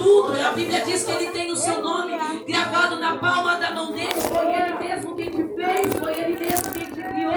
tudo. 0.00 0.40
A 0.40 0.52
Bíblia 0.52 0.80
diz 0.80 1.04
que 1.04 1.12
ele 1.12 1.30
tem 1.30 1.52
o 1.52 1.56
seu 1.56 1.82
nome 1.82 2.12
gravado 2.48 2.96
na 2.98 3.16
palma 3.16 3.56
da 3.56 3.72
mão 3.72 3.92
dele. 3.92 4.14
Foi 4.14 4.46
ele 4.46 4.74
mesmo 4.78 5.14
quem 5.14 5.30
te 5.30 5.54
fez, 5.54 5.94
foi 5.94 6.18
ele 6.18 6.38
mesmo 6.38 6.72
quem 6.72 6.86
te 6.86 7.02
criou, 7.02 7.32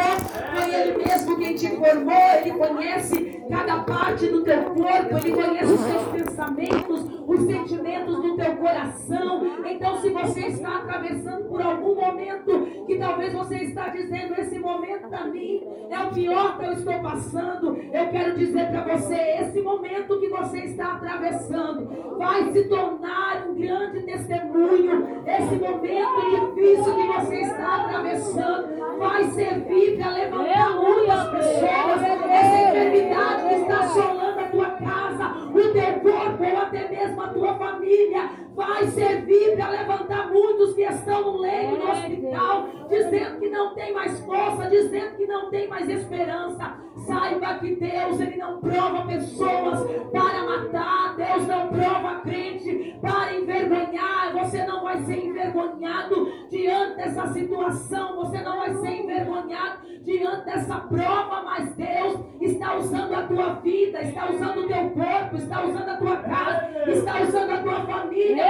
foi 0.55 0.73
ele 0.73 1.03
mesmo 1.03 1.37
quem 1.37 1.55
te 1.55 1.69
formou. 1.69 2.13
Ele 2.13 2.51
conhece 2.51 3.42
cada 3.49 3.79
parte 3.83 4.27
do 4.27 4.43
teu 4.43 4.63
corpo, 4.63 5.17
ele 5.17 5.31
conhece 5.31 5.73
os 5.73 5.85
teus 5.85 6.03
pensamentos, 6.23 7.05
os 7.27 7.39
sentimentos 7.41 8.15
do 8.17 8.35
teu 8.35 8.55
coração. 8.57 9.41
Então, 9.65 9.97
se 10.01 10.09
você 10.09 10.39
está 10.47 10.77
atravessando 10.77 11.45
por 11.45 11.61
algum 11.61 11.95
momento 11.95 12.85
que 12.85 12.97
talvez 12.97 13.33
você 13.33 13.57
está 13.57 13.89
dizendo 13.89 14.33
esse 14.39 14.59
momento 14.59 15.07
para 15.07 15.25
mim 15.25 15.61
é 15.89 15.99
o 15.99 16.09
pior 16.09 16.57
que 16.57 16.65
eu 16.65 16.73
estou 16.73 16.99
passando, 17.01 17.77
eu 17.77 18.07
quero 18.09 18.37
dizer 18.37 18.67
para 18.71 18.97
você 18.97 19.15
esse 19.15 19.61
momento 19.61 20.19
que 20.19 20.27
você 20.27 20.59
está 20.59 20.93
atravessando 20.93 22.17
vai 22.17 22.51
se 22.51 22.63
tornar 22.67 23.47
um 23.47 23.55
grande 23.55 24.01
testemunho. 24.01 25.21
Esse 25.25 25.55
momento 25.55 26.53
difícil 26.55 26.95
que 26.95 27.07
você 27.07 27.35
está 27.41 27.75
atravessando 27.83 28.97
vai 28.97 29.23
servir 29.31 29.97
para 29.97 30.11
levantar 30.11 30.69
muitas 30.75 31.29
pessoas. 31.29 32.01
Essa 32.29 32.69
enfermidade 32.69 33.32
que 33.35 33.53
está 33.55 33.79
assolando 33.79 34.39
a 34.39 34.47
tua 34.49 34.69
casa, 34.71 35.27
o 35.49 35.73
teu 35.73 36.11
corpo 36.11 36.43
ou 36.43 36.57
até 36.57 36.87
mesmo 36.89 37.21
a 37.21 37.27
tua 37.29 37.55
família, 37.55 38.29
vai 38.55 38.87
servir 38.87 39.55
para 39.55 39.69
levantar 39.69 40.31
muitos 40.31 40.73
que 40.73 40.83
estão 40.83 41.31
no 41.31 41.37
leito 41.39 41.75
do 41.75 41.91
hospital, 41.91 42.69
dizendo 42.89 43.39
que 43.39 43.49
não 43.49 43.73
tem 43.73 43.93
mais 43.93 44.19
força, 44.19 44.69
dizendo 44.69 45.15
que 45.15 45.25
não 45.25 45.49
tem 45.49 45.67
mais 45.67 45.89
esperança. 45.89 46.75
Saiba 47.05 47.55
que 47.59 47.75
Deus 47.75 48.19
ele 48.19 48.37
não 48.37 48.59
prova 48.59 49.05
pessoas 49.07 49.79
para 50.11 50.43
matar, 50.43 51.15
Deus 51.15 51.47
não 51.47 51.67
prova 51.67 52.21
crente 52.21 52.97
para 53.01 53.35
envergonhar. 53.35 54.33
Você 54.33 54.65
não 54.65 54.83
vai 54.83 55.03
ser 55.03 55.25
envergonhado 55.25 56.31
diante 56.49 56.95
dessa 56.97 57.27
situação, 57.33 58.15
você 58.15 58.41
não 58.41 58.57
vai 58.57 58.73
ser 58.75 59.03
envergonhado 59.03 59.93
diante 60.03 60.45
dessa 60.45 60.75
prova, 60.75 61.43
mas 61.43 61.75
Deus 61.75 62.19
está 62.41 62.75
usando 62.75 63.13
a 63.13 63.23
tua 63.23 63.53
vida, 63.55 64.01
está 64.01 64.29
usando 64.29 64.57
o 64.59 64.67
teu 64.67 64.89
corpo, 64.89 65.35
está 65.37 65.63
usando 65.63 65.89
a 65.89 65.97
tua 65.97 66.17
casa, 66.17 66.69
está 66.87 67.21
usando 67.21 67.51
a 67.51 67.57
tua 67.57 67.85
família, 67.85 68.45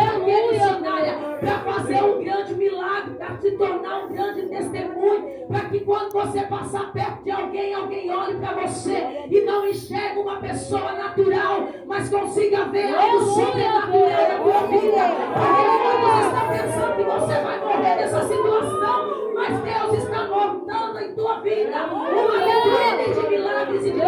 para 1.40 1.60
fazer 1.60 2.04
um 2.04 2.24
grande 2.24 2.56
milagre, 2.56 3.16
para 3.16 3.38
se 3.38 3.52
tornar 3.52 4.06
um 4.06 4.14
grande 4.14 4.48
testemunho, 4.48 5.48
para 5.48 5.70
que 5.70 5.80
quando 5.82 6.12
você 6.12 6.42
passar 6.44 6.92
perto 6.92 7.24
de 7.24 7.32
alguém, 7.32 7.74
alguém 7.74 8.12
olhe 8.12 8.40
para 8.44 8.68
você 8.68 9.26
e 9.30 9.42
não 9.46 9.66
enxergue 9.66 10.20
uma 10.20 10.36
pessoa 10.42 10.92
natural, 10.92 11.70
mas 11.88 12.10
consiga 12.10 12.66
ver 12.66 12.94
algo 12.94 13.22
sobrenatural 13.22 14.28
na 14.28 14.40
tua 14.40 14.68
vida. 14.68 15.04
Porque 15.34 15.64
muitos 16.04 16.26
estão 16.26 16.50
pensando 16.50 16.96
que 16.98 17.04
você 17.04 17.42
vai 17.42 17.60
morrer 17.60 17.96
nessa 17.96 18.28
situação, 18.28 19.34
mas 19.34 19.60
Deus 19.62 20.04
está 20.04 20.28
montando 20.28 21.00
em 21.00 21.16
tua 21.16 21.40
vida 21.40 21.86
uma 21.86 22.32
vitrine 22.32 23.14
de 23.14 23.30
milagres 23.30 23.86
e 23.86 23.92
de. 23.92 24.04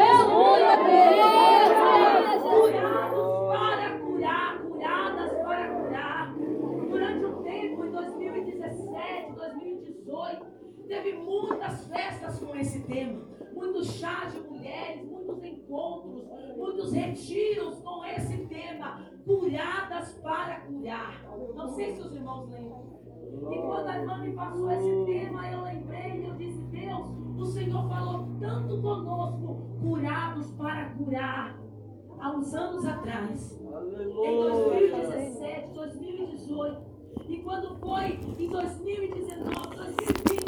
Curados 2.65 3.37
para 3.47 3.99
curar, 3.99 4.59
curadas 4.59 5.31
para 5.31 5.69
curar. 5.69 6.33
Durante 6.89 7.25
um 7.25 7.43
tempo, 7.43 7.85
em 7.85 7.91
2017, 7.91 9.31
2018, 9.33 10.45
teve 10.87 11.13
muitas 11.13 11.87
festas 11.87 12.39
com 12.39 12.55
esse 12.55 12.81
tema. 12.81 13.34
Muitos 13.55 13.87
chás 13.93 14.33
de 14.33 14.39
mulheres, 14.41 15.05
muitos 15.05 15.43
encontros, 15.43 16.23
muitos 16.57 16.91
retiros 16.91 17.79
com 17.79 18.05
esse 18.05 18.37
tema. 18.45 19.05
Curadas 19.25 20.13
para 20.21 20.59
curar. 20.61 21.23
Não 21.55 21.69
sei 21.69 21.95
se 21.95 22.01
os 22.01 22.13
irmãos 22.13 22.49
lembram. 22.49 22.95
E 23.51 23.57
quando 23.57 23.87
a 23.87 23.97
irmã 23.97 24.17
me 24.19 24.33
passou 24.33 24.71
esse 24.71 25.05
tema, 25.05 25.51
eu 25.51 25.61
lembrei 25.63 26.21
e 26.21 26.27
eu 26.27 26.35
disse, 26.35 26.61
Deus, 26.63 27.07
o 27.37 27.45
Senhor 27.45 27.87
falou 27.89 28.27
tanto 28.39 28.81
conosco, 28.81 29.79
curados 29.81 30.51
para 30.51 30.89
curar. 30.91 31.59
Há 32.19 32.31
uns 32.31 32.53
anos 32.53 32.85
atrás, 32.85 33.59
em 33.61 34.39
2017, 34.39 35.73
2018, 35.73 36.81
e 37.27 37.37
quando 37.41 37.77
foi 37.79 38.13
em 38.13 38.47
2019, 38.47 39.75
2020, 39.75 40.44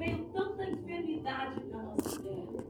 veio 0.00 0.24
tanta 0.32 0.64
enfermidade 0.64 1.60
para 1.60 1.82
nossa 1.82 2.22
terra. 2.22 2.64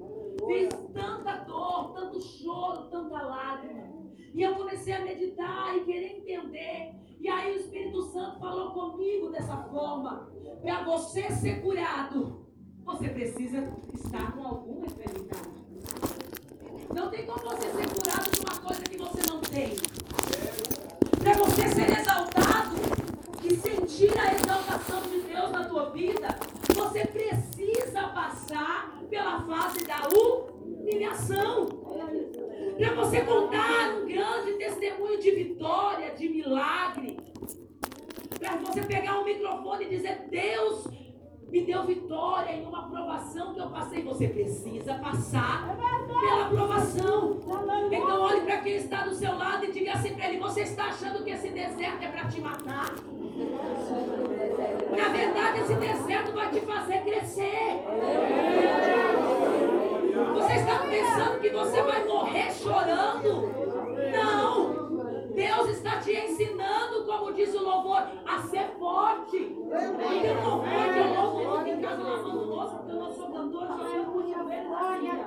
Veio 0.46 0.68
tanta 0.92 1.36
dor, 1.44 1.92
tanto 1.94 2.20
choro, 2.20 2.91
tanta 2.91 3.22
lágrima. 3.22 3.88
E 4.34 4.42
eu 4.42 4.54
comecei 4.56 4.92
a 4.92 5.04
meditar 5.04 5.76
e 5.76 5.84
querer 5.84 6.19
entender. 6.19 6.94
E 7.20 7.28
aí 7.28 7.52
o 7.52 7.60
Espírito 7.60 8.02
Santo 8.02 8.40
falou 8.40 8.72
comigo 8.72 9.30
dessa 9.30 9.56
forma. 9.64 10.28
Para 10.60 10.82
você 10.84 11.30
ser 11.30 11.62
curado, 11.62 12.46
você 12.84 13.08
precisa 13.08 13.72
estar 13.94 14.32
com 14.32 14.46
alguma 14.46 14.86
enfermidade. 14.86 15.60
Não 16.92 17.10
tem 17.10 17.26
como 17.26 17.38
você 17.38 17.70
ser 17.70 17.88
curado 17.88 18.30
de 18.30 18.40
uma 18.40 18.60
coisa 18.60 18.82
que 18.82 18.96
você 18.96 19.30
não 19.30 19.40
tem. 19.40 19.76
Para 21.19 21.34
você 21.34 21.69
ser 21.69 22.00
exaltado 22.00 22.76
e 23.44 23.54
sentir 23.54 24.19
a 24.19 24.34
exaltação 24.34 25.02
de 25.02 25.20
Deus 25.20 25.50
na 25.52 25.69
tua 25.69 25.90
vida, 25.90 26.28
você 26.75 27.06
precisa 27.06 28.08
passar 28.08 29.00
pela 29.08 29.42
fase 29.42 29.84
da 29.84 30.08
humilhação. 30.08 31.66
Para 32.76 32.94
você 32.94 33.20
contar 33.22 33.94
um 33.97 34.06
grande 34.06 34.53
testemunho 34.54 35.20
de 35.20 35.31
vitória, 35.31 36.14
de 36.14 36.28
milagre. 36.28 37.16
Para 38.38 38.56
você 38.56 38.82
pegar 38.82 39.20
um 39.20 39.25
microfone 39.25 39.84
e 39.84 39.88
dizer: 39.88 40.26
Deus 40.31 40.86
me 41.50 41.62
deu 41.62 41.84
vitória 41.84 42.53
em 42.53 42.65
uma 42.65 42.88
provação 42.88 43.53
que 43.53 43.61
eu 43.61 43.69
passei. 43.69 44.03
Você 44.03 44.28
precisa 44.28 44.94
passar 44.94 45.77
pela 46.21 46.49
provação. 46.49 47.38
Então 47.91 48.21
olhe 48.21 48.41
para 48.43 48.59
quem 48.59 48.77
está 48.77 49.05
do 49.05 49.15
seu 49.15 49.37
lado 49.37 49.65
e 49.65 49.72
diga 49.72 49.93
assim 49.94 50.15
para 50.15 50.28
ele: 50.28 50.38
Você 50.38 50.62
está 50.62 50.84
achando 50.84 51.25
que 51.25 51.31
esse 51.31 51.49
deserto 51.49 52.03
é 52.03 52.09
para 52.09 52.28
te 52.28 52.41
matar? 52.41 52.91
Na 54.97 55.09
verdade, 55.09 55.61
esse 55.61 55.75
deserto 55.75 56.33
vai 56.33 56.50
te 56.50 56.61
fazer 56.61 56.99
crescer. 57.03 57.84
Você 60.34 60.53
está 60.53 60.78
pensando 60.78 61.41
que 61.41 61.50
você 61.50 61.82
vai 61.82 62.05
morrer 62.05 62.53
chorando? 62.53 63.50
Não! 64.12 64.89
Deus 65.34 65.68
está 65.70 65.98
te 65.98 66.12
ensinando, 66.12 67.04
como 67.06 67.32
diz 67.32 67.54
o 67.54 67.62
louvor, 67.62 68.02
a 68.26 68.42
ser 68.42 68.70
forte. 68.78 69.38
Porque 69.38 70.26
eu 70.26 70.34
não 70.34 70.58
pode, 70.60 70.98
eu 70.98 71.14
louvo 71.14 71.56
muito 71.56 71.68
em 71.68 71.80
casa 71.80 72.02
lavando 72.02 72.44
louça, 72.44 72.76
porque 72.76 72.92
eu 72.92 72.96
não 72.96 73.12
sou 73.12 73.30
cantor, 73.30 73.66
só 73.66 73.76
sou 73.78 74.06
muito 74.06 74.44
vergonha. 74.44 75.26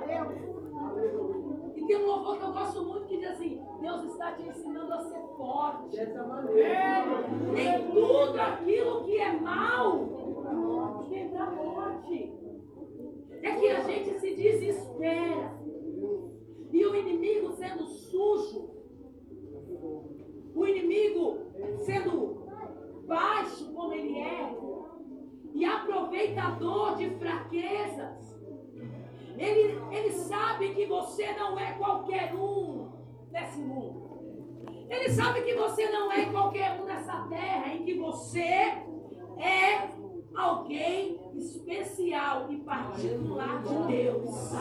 E 1.74 1.86
tem 1.86 1.96
um 1.96 2.06
louvor 2.06 2.38
que 2.38 2.44
eu 2.44 2.52
gosto 2.52 2.82
muito 2.84 3.06
que 3.06 3.16
diz 3.18 3.30
assim: 3.30 3.60
Deus 3.80 4.04
está 4.04 4.32
te 4.32 4.42
ensinando 4.42 4.92
a 4.92 5.00
ser 5.00 5.22
forte. 5.36 5.96
Em 7.56 7.90
tudo 7.90 8.40
aquilo 8.40 9.04
que 9.04 9.16
é 9.16 9.32
mal, 9.32 11.04
vem 11.08 11.28
para 11.30 11.44
a 11.44 11.50
morte. 11.50 12.32
É 13.42 13.50
que 13.56 13.68
a 13.68 13.80
gente 13.80 14.20
se 14.20 14.34
desespera. 14.34 15.64
E 16.72 16.86
o 16.86 16.94
inimigo 16.96 17.52
sendo 17.52 17.86
Ele 35.04 35.12
sabe 35.12 35.42
que 35.42 35.52
você 35.52 35.86
não 35.90 36.10
é 36.10 36.24
qualquer 36.24 36.80
um 36.80 36.86
nessa 36.86 37.26
terra, 37.28 37.74
em 37.74 37.84
que 37.84 37.92
você 37.92 38.40
é 38.40 39.90
alguém 40.34 41.20
especial 41.34 42.46
e 42.48 42.56
particular 42.56 43.62
de 43.62 43.74
Deus. 43.92 44.52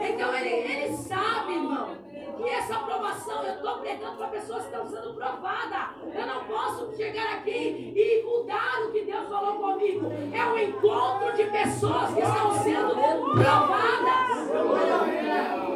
Então 0.00 0.34
ele, 0.36 0.48
ele 0.48 0.96
sabe, 0.96 1.54
irmão, 1.54 1.88
que 2.36 2.48
essa 2.48 2.76
aprovação 2.76 3.42
eu 3.42 3.54
estou 3.54 3.78
pregando 3.78 4.16
para 4.16 4.28
pessoas 4.28 4.62
que 4.62 4.68
estão 4.68 4.86
sendo 4.86 5.14
provadas. 5.14 5.96
Eu 6.14 6.26
não 6.26 6.44
posso 6.44 6.96
chegar 6.96 7.38
aqui 7.38 7.92
e 7.96 8.22
mudar 8.22 8.80
o 8.86 8.92
que 8.92 9.02
Deus 9.02 9.28
falou 9.28 9.56
comigo. 9.56 10.06
É 10.32 10.44
um 10.46 10.56
encontro 10.56 11.32
de 11.36 11.46
pessoas 11.46 12.14
que 12.14 12.20
estão 12.20 12.52
sendo 12.62 12.94
provadas. 13.34 14.52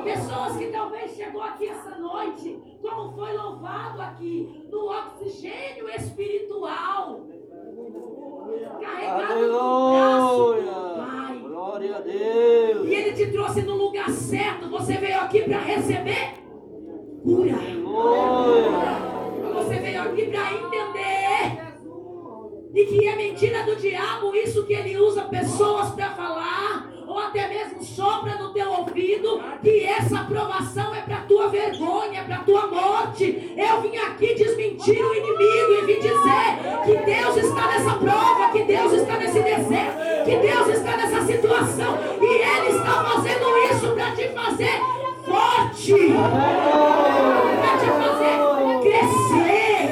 Pessoas 0.06 0.56
que 0.56 0.66
talvez 0.66 1.10
chegou 1.16 1.42
aqui 1.42 1.66
essa 1.66 1.96
noite, 1.98 2.56
como 2.80 3.12
foi 3.12 3.36
louvado 3.36 4.00
aqui, 4.00 4.64
no 4.70 4.88
oxigênio 4.88 5.88
espiritual. 5.90 7.26
Carregado 8.80 9.32
Aleluia. 9.32 9.48
no 9.48 10.62
braço 10.62 10.96
Pai. 10.96 11.38
Glória 11.40 11.96
a 11.96 12.00
Deus. 12.00 12.86
E 12.86 12.94
Ele 12.94 13.12
te 13.16 13.32
trouxe 13.32 13.62
no 13.62 13.74
lugar 13.74 14.08
certo. 14.10 14.70
Você 14.70 14.96
veio 14.96 15.18
aqui 15.18 15.42
para 15.42 15.58
receber 15.58 16.34
cura. 17.24 17.56
Aleluia. 17.56 18.70
Você 19.54 19.74
veio 19.74 20.02
aqui 20.02 20.26
para 20.26 20.52
entender 20.54 21.75
mentira 22.72 23.62
do 23.64 23.76
diabo, 23.76 24.34
isso 24.34 24.64
que 24.64 24.74
ele 24.74 24.96
usa 24.98 25.22
pessoas 25.22 25.90
para 25.90 26.10
falar, 26.10 26.90
ou 27.06 27.18
até 27.18 27.48
mesmo 27.48 27.82
sopra 27.82 28.34
no 28.36 28.52
teu 28.52 28.70
ouvido, 28.70 29.40
que 29.62 29.84
essa 29.84 30.20
aprovação 30.20 30.94
é 30.94 31.00
para 31.00 31.18
tua 31.22 31.48
vergonha, 31.48 32.20
é 32.20 32.24
para 32.24 32.38
tua 32.38 32.66
morte. 32.66 33.54
Eu 33.56 33.80
vim 33.82 33.96
aqui 33.96 34.34
desmentir 34.34 35.04
o 35.04 35.14
inimigo 35.14 35.72
e 35.72 35.86
vim 35.86 36.00
dizer 36.00 36.58
que 36.84 36.96
Deus 37.04 37.36
está 37.36 37.66
nessa 37.68 37.92
prova, 37.94 38.50
que 38.52 38.64
Deus 38.64 38.92
está 38.92 39.16
nesse 39.18 39.40
deserto, 39.40 40.24
que 40.24 40.36
Deus 40.36 40.68
está 40.68 40.96
nessa 40.96 41.24
situação, 41.24 41.98
e 42.20 42.24
Ele 42.24 42.76
está 42.76 43.04
fazendo 43.04 43.56
isso 43.70 43.94
para 43.94 44.10
te 44.12 44.28
fazer 44.28 44.80
forte, 45.24 45.94
para 47.60 47.78
te 47.78 47.86
fazer 48.02 48.36
crescer, 48.82 49.86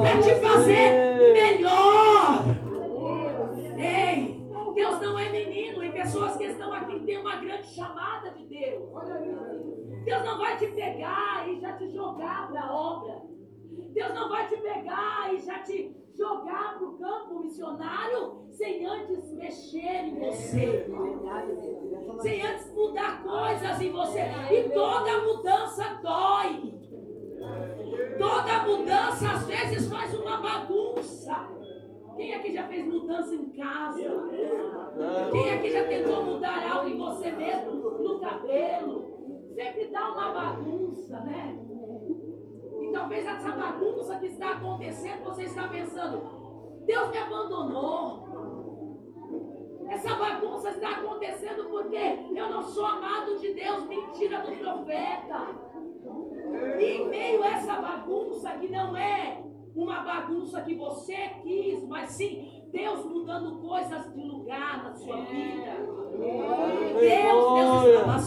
para 0.00 0.18
te 0.22 0.34
fazer 0.40 1.15
pessoas 6.16 6.36
que 6.36 6.44
estão 6.44 6.72
aqui 6.72 7.00
têm 7.00 7.18
uma 7.18 7.36
grande 7.36 7.66
chamada 7.68 8.30
de 8.30 8.44
Deus. 8.44 8.88
Deus 10.04 10.24
não 10.24 10.38
vai 10.38 10.56
te 10.56 10.66
pegar 10.68 11.48
e 11.48 11.60
já 11.60 11.72
te 11.72 11.88
jogar 11.90 12.48
para 12.48 12.62
a 12.62 12.74
obra. 12.74 13.22
Deus 13.92 14.14
não 14.14 14.28
vai 14.28 14.46
te 14.46 14.56
pegar 14.56 15.34
e 15.34 15.38
já 15.40 15.58
te 15.60 15.94
jogar 16.16 16.78
para 16.78 16.86
o 16.86 16.96
campo 16.96 17.40
missionário 17.40 18.46
sem 18.50 18.86
antes 18.86 19.32
mexer 19.32 20.04
em 20.04 20.18
você. 20.18 20.86
Sem 22.20 22.42
antes 22.46 22.72
mudar 22.72 23.22
coisas 23.22 23.80
em 23.80 23.90
você. 23.90 24.20
E 24.52 24.68
toda 24.70 25.20
mudança 25.22 26.00
dói. 26.02 26.74
Toda 28.18 28.62
mudança 28.64 29.32
às 29.32 29.46
vezes 29.46 29.88
faz 29.88 30.14
uma 30.14 30.25
bagunça. 31.26 31.66
Quem 32.16 32.34
aqui 32.34 32.52
já 32.52 32.66
fez 32.66 32.86
mudança 32.86 33.34
em 33.34 33.50
casa? 33.50 34.30
Quem 35.32 35.52
aqui 35.52 35.70
já 35.70 35.84
tentou 35.84 36.24
mudar 36.24 36.72
algo 36.72 36.88
em 36.88 36.96
você 36.96 37.30
mesmo? 37.32 37.72
No 37.74 38.20
cabelo? 38.20 39.50
Sempre 39.54 39.88
dá 39.88 40.12
uma 40.12 40.32
bagunça, 40.32 41.20
né? 41.20 41.58
E 42.80 42.92
talvez 42.92 43.26
essa 43.26 43.52
bagunça 43.52 44.18
que 44.18 44.26
está 44.26 44.52
acontecendo, 44.52 45.24
você 45.24 45.42
está 45.44 45.68
pensando, 45.68 46.22
Deus 46.86 47.10
me 47.10 47.18
abandonou. 47.18 48.26
Essa 49.88 50.14
bagunça 50.14 50.70
está 50.70 50.90
acontecendo 50.96 51.68
porque 51.70 51.96
eu 52.34 52.50
não 52.50 52.62
sou 52.62 52.86
amado 52.86 53.38
de 53.38 53.52
Deus, 53.52 53.84
mentira 53.86 54.40
do 54.40 54.56
profeta. 54.56 55.66
E 56.78 56.84
em 56.84 57.08
meio 57.08 57.42
a 57.42 57.48
essa 57.48 57.80
bagunça 57.80 58.50
que 58.52 58.68
não 58.68 58.96
é 58.96 59.42
uma 59.76 60.00
bagunça 60.00 60.62
que 60.62 60.74
você 60.74 61.30
quis, 61.42 61.86
mas 61.86 62.10
sim 62.10 62.48
Deus 62.72 63.04
mudando 63.04 63.60
coisas 63.60 64.12
de 64.12 64.20
lugar 64.22 64.84
na 64.84 64.94
sua 64.94 65.16
vida. 65.18 65.76
Deus, 66.98 67.54
Deus 67.54 67.84
estava 67.84 68.18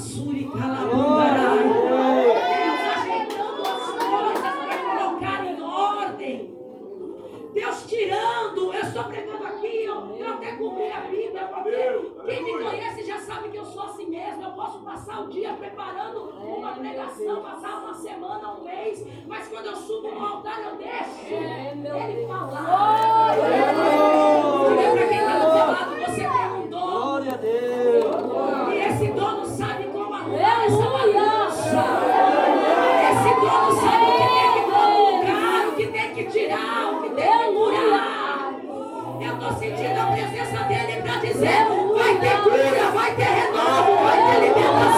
Deus 7.53 7.83
tirando, 7.87 8.73
eu 8.73 8.81
estou 8.81 9.03
pregando 9.05 9.45
aqui, 9.45 9.83
eu, 9.83 10.15
eu 10.15 10.33
até 10.33 10.51
cobri 10.53 10.91
a 10.91 11.01
Bíblia, 11.01 11.47
porque 11.47 12.01
quem 12.25 12.43
me 12.43 12.63
conhece 12.63 13.03
já 13.03 13.17
sabe 13.19 13.49
que 13.49 13.57
eu 13.57 13.65
sou 13.65 13.83
assim 13.83 14.07
mesmo. 14.07 14.43
Eu 14.43 14.51
posso 14.51 14.79
passar 14.79 15.21
o 15.21 15.29
dia 15.29 15.53
preparando 15.53 16.29
uma 16.29 16.73
pregação, 16.73 17.41
passar 17.41 17.79
uma 17.79 17.93
semana, 17.93 18.53
um 18.53 18.63
mês, 18.63 19.05
mas 19.27 19.47
quando 19.47 19.65
eu 19.65 19.75
subo 19.75 20.11
no 20.11 20.25
altar 20.25 20.61
eu 20.61 20.75
deixo 20.75 21.33
ele 21.33 22.27
falar. 22.27 23.35
Olha 23.39 24.91
para 24.91 25.07
quem 25.07 25.17
está 25.17 25.39
do 25.39 25.51
seu 25.51 25.65
lado, 25.65 25.95
você 25.95 26.21
tem 26.21 26.51
um 26.53 26.67
dono. 26.67 26.91
Glória 26.91 27.33
a 27.33 27.37
Deus. 27.37 28.73
E 28.73 28.77
esse 28.77 29.07
dono 29.11 29.45
sabe 29.45 29.83
como 29.85 30.13
arrumar 30.13 30.65
essa 30.65 30.83
balança. 30.89 32.08
Estou 39.49 39.59
sentindo 39.59 39.99
a 39.99 40.05
presença 40.11 40.63
dele 40.65 41.01
para 41.01 41.15
dizer: 41.17 41.65
vai 41.95 42.15
ter 42.19 42.41
cura, 42.43 42.91
vai 42.91 43.15
ter 43.15 43.23
renovo, 43.23 44.03
vai 44.03 44.31
ter 44.31 44.47
libertação. 44.47 44.88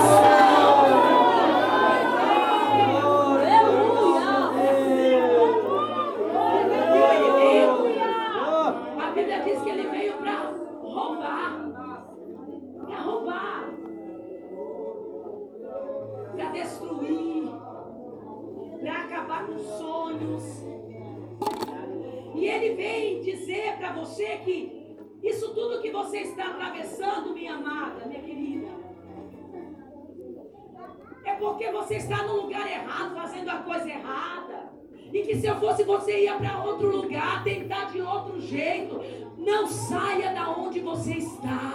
Porque 31.41 31.71
você 31.71 31.95
está 31.95 32.23
no 32.23 32.43
lugar 32.43 32.69
errado, 32.71 33.15
fazendo 33.15 33.49
a 33.49 33.55
coisa 33.55 33.89
errada. 33.89 34.69
E 35.11 35.23
que 35.23 35.35
se 35.35 35.47
eu 35.47 35.59
fosse 35.59 35.83
você 35.83 36.21
ia 36.23 36.35
para 36.35 36.63
outro 36.63 36.95
lugar, 36.95 37.43
tentar 37.43 37.85
de 37.91 37.99
outro 37.99 38.39
jeito. 38.39 39.01
Não 39.38 39.67
saia 39.67 40.33
da 40.33 40.51
onde 40.51 40.79
você 40.79 41.13
está. 41.15 41.73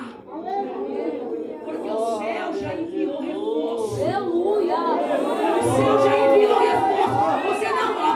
Porque 1.64 1.90
o 1.90 2.18
céu 2.18 2.52
já 2.54 2.74
enviou 2.74 3.20
reforço. 3.20 4.02
Aleluia! 4.04 4.76
O 4.76 5.76
céu 5.76 5.98
já 5.98 6.18
enviou 6.18 6.58
reforço. 6.60 7.48
Você 7.48 7.68
não 7.68 7.94
vai 7.94 8.06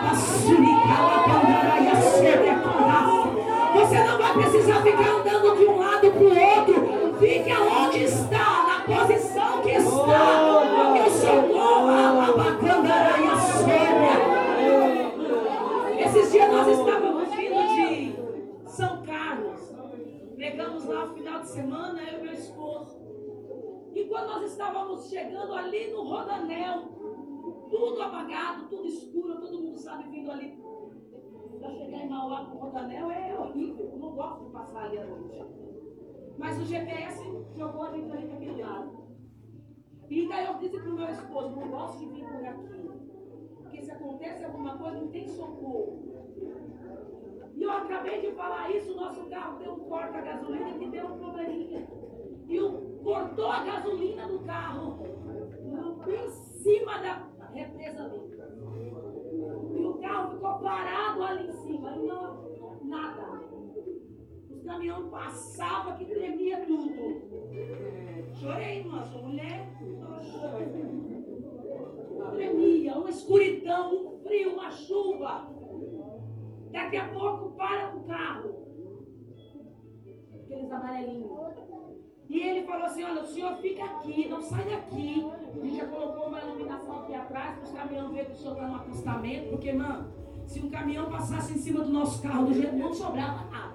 você 3.73 4.05
não 4.05 4.19
vai 4.19 4.33
precisar 4.35 4.83
ficar 4.83 5.09
andando 5.09 5.40
estávamos 24.61 25.09
chegando 25.09 25.55
ali 25.55 25.91
no 25.91 26.03
Rodanel, 26.03 26.83
tudo 27.71 28.03
apagado, 28.03 28.69
tudo 28.69 28.87
escuro, 28.87 29.41
todo 29.41 29.59
mundo 29.59 29.79
sabe 29.79 30.11
vindo 30.11 30.31
ali 30.31 30.61
para 31.59 31.71
chegar 31.73 31.97
em 31.97 32.09
Mauá 32.11 32.43
o 32.43 32.59
Rodanel 32.59 33.11
é 33.11 33.39
horrível. 33.39 33.91
Não 33.97 34.11
gosto 34.13 34.45
de 34.45 34.53
passar 34.53 34.85
ali 34.85 34.99
à 34.99 35.07
noite. 35.07 35.43
Mas 36.37 36.59
o 36.61 36.65
GPS 36.67 37.23
jogou 37.57 37.85
a 37.85 37.91
gente 37.93 38.13
ali 38.13 38.27
para 38.27 38.37
aquele 38.37 38.63
lado. 38.63 39.01
E 40.11 40.29
daí 40.29 40.45
eu 40.45 40.59
disse 40.59 40.79
para 40.79 40.91
o 40.91 40.95
meu 40.95 41.09
esposo, 41.09 41.57
não 41.57 41.69
gosto 41.69 41.99
de 41.99 42.07
vir 42.07 42.27
por 42.27 42.45
aqui. 42.45 42.91
Porque 43.63 43.83
se 43.83 43.91
acontece 43.91 44.45
alguma 44.45 44.77
coisa, 44.77 45.01
não 45.01 45.09
tem 45.09 45.27
socorro. 45.27 46.05
E 47.55 47.63
eu 47.63 47.71
acabei 47.71 48.21
de 48.21 48.33
falar 48.33 48.71
isso, 48.71 48.95
nosso 48.95 49.25
carro 49.27 49.59
deu 49.59 49.73
um 49.73 49.89
corte 49.89 50.19
a 50.19 50.21
gasolina 50.21 50.79
que 50.79 50.87
deu 50.87 51.07
um 51.07 51.19
probleminha. 51.19 52.00
E 52.51 52.59
cortou 53.05 53.47
a 53.47 53.63
gasolina 53.63 54.27
do 54.27 54.41
carro 54.41 54.99
bem 56.05 56.27
em 56.27 56.31
cima 56.31 56.99
da 56.99 57.29
represa 57.53 58.05
ali. 58.07 58.21
E 59.79 59.87
o 59.87 59.95
carro 60.01 60.33
ficou 60.33 60.59
parado 60.59 61.23
ali 61.23 61.49
em 61.49 61.53
cima. 61.53 61.93
Não, 61.93 62.51
nada. 62.83 63.41
Os 64.51 64.65
caminhões 64.65 65.09
passavam 65.11 65.97
que 65.97 66.07
tremia 66.07 66.67
tudo. 66.67 66.91
Chorei, 68.35 68.79
irmã, 68.81 69.05
sou 69.05 69.23
mulher. 69.23 69.69
Tremia, 72.33 72.99
uma 72.99 73.11
escuridão, 73.11 73.95
um 73.95 74.19
frio, 74.25 74.55
uma 74.55 74.73
chuva. 74.73 75.49
Daqui 76.73 76.97
a 76.97 77.13
pouco 77.13 77.51
para 77.57 77.97
o 77.97 78.05
carro. 78.05 78.67
Aqueles 80.35 80.73
amarelinhos. 80.73 81.70
E 82.31 82.39
ele 82.39 82.63
falou 82.63 82.87
assim: 82.87 83.03
olha, 83.03 83.23
o 83.23 83.27
senhor 83.27 83.57
fica 83.57 83.85
aqui, 83.85 84.29
não 84.29 84.41
sai 84.41 84.65
daqui. 84.65 85.29
A 85.53 85.65
gente 85.65 85.77
já 85.77 85.87
colocou 85.87 86.29
uma 86.29 86.41
iluminação 86.41 87.01
aqui 87.01 87.13
atrás 87.13 87.57
para 87.57 87.65
os 87.65 87.73
caminhões 87.73 88.11
verem 88.13 88.27
que 88.27 88.33
o 88.33 88.37
senhor 88.37 88.53
está 88.53 88.69
no 88.69 88.77
acostamento, 88.77 89.51
porque, 89.51 89.73
mano, 89.73 90.13
se 90.47 90.61
um 90.61 90.71
caminhão 90.71 91.11
passasse 91.11 91.53
em 91.55 91.59
cima 91.59 91.83
do 91.83 91.91
nosso 91.91 92.23
carro 92.23 92.47
do 92.47 92.55
jeito 92.55 92.77
não 92.77 92.95
sobrava 92.95 93.51
nada. 93.51 93.75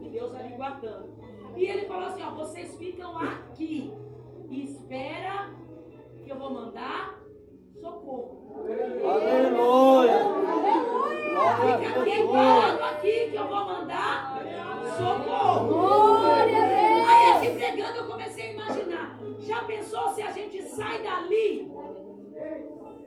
E 0.00 0.08
Deus 0.08 0.34
ali 0.34 0.54
guardando. 0.54 1.10
E 1.54 1.64
ele 1.66 1.84
falou 1.84 2.08
assim: 2.08 2.22
ó, 2.22 2.30
vocês 2.30 2.74
ficam 2.78 3.18
aqui 3.18 3.77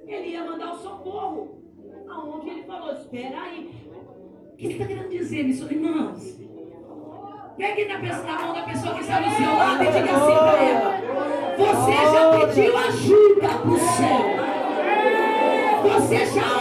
Ele 0.07 0.29
ia 0.29 0.43
mandar 0.43 0.73
o 0.73 0.77
socorro. 0.77 1.61
Aonde 2.09 2.49
ele 2.49 2.63
falou, 2.63 2.91
espera 2.93 3.41
aí. 3.41 3.71
O 4.53 4.57
que 4.57 4.65
ele 4.65 4.73
está 4.73 4.85
querendo 4.85 5.09
dizer, 5.09 5.43
meus 5.43 5.59
irmãos? 5.59 6.39
Pegue 7.57 7.85
na, 7.85 7.99
na 7.99 8.39
mão 8.41 8.53
da 8.53 8.63
pessoa 8.63 8.95
que 8.95 9.01
está 9.01 9.21
no 9.21 9.31
seu 9.35 9.55
lado 9.55 9.83
e 9.83 9.87
diga 9.87 10.11
assim 10.15 10.35
para 10.35 10.63
ela. 10.63 10.91
Você 11.57 11.91
já 11.91 12.31
pediu 12.39 12.77
ajuda 12.77 13.49
para 13.49 13.69
o 13.69 13.79
céu. 13.79 14.41
Você 15.83 16.25
já 16.25 16.60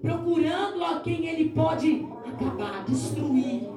procurando 0.00 0.84
a 0.84 1.00
quem 1.00 1.26
ele 1.26 1.50
pode 1.50 2.06
acabar, 2.26 2.84
destruir. 2.84 3.68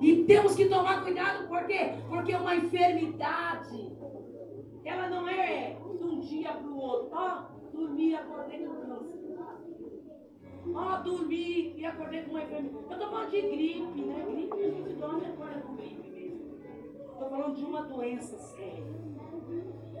E 0.00 0.24
temos 0.24 0.54
que 0.54 0.68
tomar 0.68 1.02
cuidado, 1.02 1.46
por 1.46 1.64
quê? 1.64 1.92
Porque 2.08 2.34
uma 2.34 2.56
enfermidade, 2.56 3.92
ela 4.84 5.08
não 5.08 5.28
é 5.28 5.76
de 5.96 6.04
um 6.04 6.18
dia 6.18 6.52
para 6.52 6.68
o 6.68 6.76
outro. 6.76 7.10
Ó, 7.12 7.42
oh, 7.42 7.76
dormir, 7.76 8.16
acordei 8.16 8.66
com 8.66 8.74
câncer. 8.74 9.22
Ó, 10.74 10.94
oh, 10.94 11.02
dormi 11.02 11.74
e 11.76 11.84
acordei 11.84 12.22
com 12.22 12.30
uma 12.30 12.42
enfermidade. 12.42 12.84
Eu 12.84 12.92
estou 12.92 13.10
falando 13.10 13.30
de 13.30 13.42
gripe, 13.42 14.00
né? 14.00 14.26
Gripe 14.28 14.54
a 14.54 14.70
gente 14.70 14.94
dorme 14.94 15.22
e 15.22 15.26
acorda 15.26 15.60
com 15.60 15.76
gripe 15.76 16.10
mesmo. 16.10 16.56
Estou 17.12 17.30
falando 17.30 17.54
de 17.54 17.64
uma 17.64 17.82
doença 17.82 18.38
séria. 18.38 18.84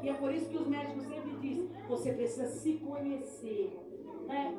E 0.02 0.08
é 0.08 0.14
por 0.14 0.34
isso 0.34 0.48
que 0.48 0.56
os 0.56 0.66
médicos 0.66 1.04
sempre 1.04 1.30
dizem: 1.40 1.70
você 1.88 2.12
precisa 2.12 2.48
se 2.48 2.72
conhecer. 2.74 3.78
Né? 4.26 4.54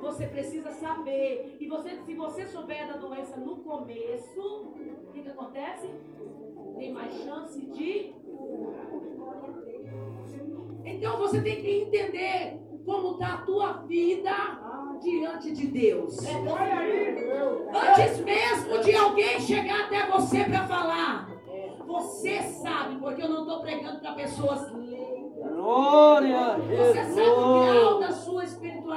Você 0.00 0.26
precisa 0.26 0.70
saber. 0.72 1.56
E 1.58 1.66
você, 1.66 1.96
se 2.04 2.14
você 2.14 2.46
souber 2.46 2.86
da 2.86 2.96
doença 2.96 3.36
no 3.38 3.56
começo, 3.56 4.40
o 4.40 5.12
que, 5.12 5.22
que 5.22 5.28
acontece? 5.28 5.90
Tem 6.78 6.92
mais 6.92 7.14
chance 7.22 7.60
de. 7.60 8.14
Então 10.84 11.16
você 11.16 11.40
tem 11.40 11.60
que 11.60 11.70
entender 11.70 12.60
como 12.84 13.12
está 13.12 13.34
a 13.34 13.38
tua 13.38 13.72
vida 13.82 14.32
diante 15.02 15.52
de 15.52 15.66
Deus. 15.66 16.18
Antes 17.74 18.20
mesmo 18.20 18.78
de 18.78 18.94
alguém 18.94 19.40
chegar 19.40 19.86
até 19.86 20.06
você 20.06 20.44
para 20.44 20.66
falar, 20.68 21.28
você 21.86 22.42
sabe, 22.42 22.96
porque 23.00 23.22
eu 23.22 23.28
não 23.28 23.42
estou 23.42 23.60
pregando 23.60 24.00
para 24.00 24.12
pessoas 24.12 24.70
Glória! 25.66 26.58
Você 26.58 27.04
sabe 27.04 27.28
o 27.28 27.60
grau 27.60 28.00
da 28.00 28.12
sua 28.12 28.25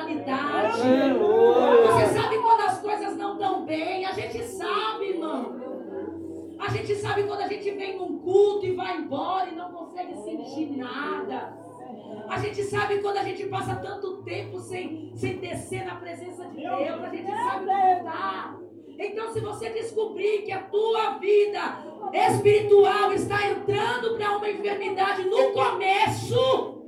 espiritualidade. 0.10 0.82
Você 1.88 2.20
sabe 2.20 2.38
quando 2.39 2.62
as 2.62 2.80
coisas 2.80 3.18
não 3.18 3.34
estão 3.34 3.66
bem. 3.66 4.06
A 4.06 4.12
gente 4.12 4.44
sabe, 4.44 5.10
irmão. 5.10 5.60
A 6.60 6.70
gente 6.70 6.96
sabe 6.96 7.24
quando 7.24 7.42
a 7.42 7.48
gente 7.48 7.72
vem 7.72 7.98
num 7.98 8.20
culto 8.20 8.66
e 8.66 8.75
vai 8.75 8.98
embora 8.98 9.50
e 9.50 9.56
não 9.56 9.72
consegue 9.72 10.16
sentir 10.18 10.75
nada. 10.78 11.58
A 12.28 12.38
gente 12.39 12.63
sabe 12.63 13.00
quando 13.00 13.18
a 13.18 13.24
gente 13.24 13.46
passa 13.46 13.75
tanto 13.75 14.24
tempo 14.24 14.60
sem, 14.60 15.12
sem 15.16 15.38
descer 15.38 15.86
na 15.86 15.96
presença 15.96 16.46
de 16.48 16.58
Deus, 16.58 17.04
a 17.04 17.10
gente 17.10 17.28
sabe 17.28 17.66
como 17.66 18.04
tá. 18.04 18.58
Então, 19.01 19.32
se 19.32 19.39
você 19.39 19.70
descobrir 19.70 20.42
que 20.42 20.51
a 20.51 20.63
tua 20.63 21.18
vida 21.20 21.60
espiritual 22.13 23.13
está 23.13 23.50
entrando 23.50 24.18
para 24.18 24.38
uma 24.38 24.50
enfermidade 24.50 25.24
no 25.24 25.51
começo, 25.54 26.84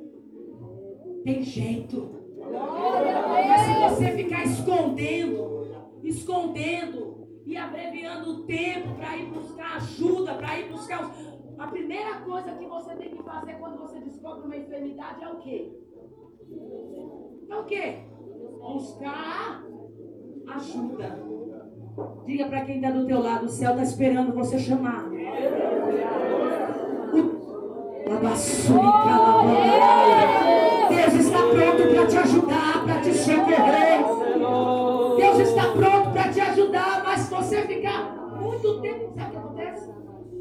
tem 1.24 1.42
jeito. 1.42 2.21
Mas 2.52 3.62
se 3.62 3.74
você 3.80 4.12
ficar 4.12 4.44
escondendo, 4.44 5.68
escondendo 6.04 7.28
e 7.46 7.58
abreviando 7.58 8.30
o 8.32 8.44
tempo 8.44 8.96
para 8.96 9.18
ir 9.18 9.26
buscar 9.28 9.78
ajuda, 9.78 10.34
para 10.36 10.60
ir 10.60 10.70
buscar 10.70 11.12
a 11.58 11.68
primeira 11.68 12.22
coisa 12.22 12.56
que 12.56 12.66
você 12.66 12.96
tem 12.96 13.16
que 13.16 13.24
fazer 13.24 13.54
quando 13.54 13.78
você 13.78 14.00
descobre 14.00 14.46
uma 14.46 14.58
enfermidade 14.58 15.24
é 15.24 15.30
o 15.30 15.38
quê? 15.38 15.72
É 17.50 17.56
o 17.56 17.64
quê? 17.66 18.00
Buscar 18.60 19.64
ajuda. 20.48 21.32
Diga 22.26 22.46
para 22.48 22.66
quem 22.66 22.78
está 22.78 22.92
do 22.92 23.06
teu 23.06 23.22
lado, 23.22 23.46
o 23.46 23.50
céu 23.50 23.72
está 23.72 23.84
esperando 23.84 24.34
você 24.34 24.58
chamar. 24.58 25.10
Deus 30.90 31.14
está 31.14 31.40
pronto 31.48 31.94
para 31.94 32.08
te 32.08 32.18
ajudar, 32.18 32.84
para 32.84 33.02
te 33.02 33.14
socorrer. 33.14 34.02
Deus 35.18 35.40
está 35.40 35.72
pronto 35.72 36.12
para 36.12 36.32
te 36.32 36.42
ajudar, 36.42 37.04
mas 37.04 37.20
se 37.22 37.34
você 37.34 37.62
ficar 37.62 38.16
muito 38.40 38.82
tempo, 38.82 39.14
sabe 39.16 39.28
o 39.28 39.32
que 39.32 39.38
acontece? 39.38 39.92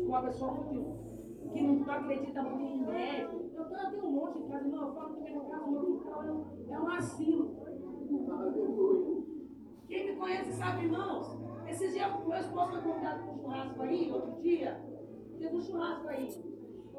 Uma 0.07 0.23
pessoa 0.23 0.53
muito 0.53 1.01
que 1.53 1.61
não 1.61 1.93
acredita 1.93 2.43
muito 2.43 2.63
em 2.63 2.87
médico. 2.87 3.51
Eu 3.55 3.65
tenho 3.91 4.07
um 4.07 4.13
monte 4.13 4.39
de 4.39 4.49
casa, 4.49 4.69
não, 4.69 4.89
eu 4.89 4.95
falo 4.95 5.15
que 5.17 5.33
meu 5.33 5.41
quintal 5.41 6.25
é 6.71 6.79
um 6.79 6.89
asilo. 6.89 7.57
Quem 9.87 10.07
me 10.07 10.17
conhece 10.17 10.53
sabe, 10.53 10.85
irmãos. 10.85 11.39
Esses 11.69 11.93
dias, 11.93 12.13
meu 12.27 12.39
esposo 12.39 12.71
foi 12.71 12.81
convidado 12.81 13.23
para 13.23 13.33
um 13.33 13.39
churrasco 13.39 13.83
aí, 13.83 14.11
outro 14.13 14.41
dia. 14.41 14.81
Teve 15.39 15.57
um 15.57 15.61
churrasco 15.61 16.09
aí. 16.09 16.50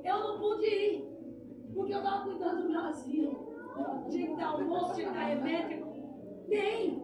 Eu 0.04 0.20
não 0.20 0.40
pude 0.40 0.66
ir, 0.66 1.08
porque 1.74 1.94
eu 1.94 1.98
estava 1.98 2.24
cuidando 2.24 2.64
do 2.64 2.70
meu 2.70 2.82
asilo. 2.82 3.52
Tinha 4.10 4.28
que 4.28 4.36
dar 4.36 4.48
almoço, 4.48 4.96
tinha 4.96 5.08
que 5.08 5.14
dar 5.14 5.26
remédio. 5.26 5.88
Tem. 6.48 7.04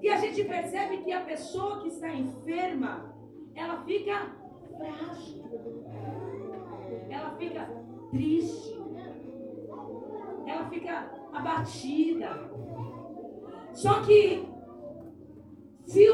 E 0.00 0.08
a 0.08 0.16
gente 0.16 0.44
percebe 0.44 0.98
que 0.98 1.12
a 1.12 1.24
pessoa 1.24 1.80
que 1.80 1.88
está 1.88 2.12
enferma, 2.14 3.14
ela 3.54 3.82
fica 3.84 4.36
frágil. 4.76 5.44
Ela 7.10 7.30
fica 7.36 7.68
triste. 8.10 8.78
Ela 10.46 10.68
fica 10.68 11.10
abatida. 11.32 12.50
Só 13.72 14.02
que 14.02 14.46
se, 15.84 16.06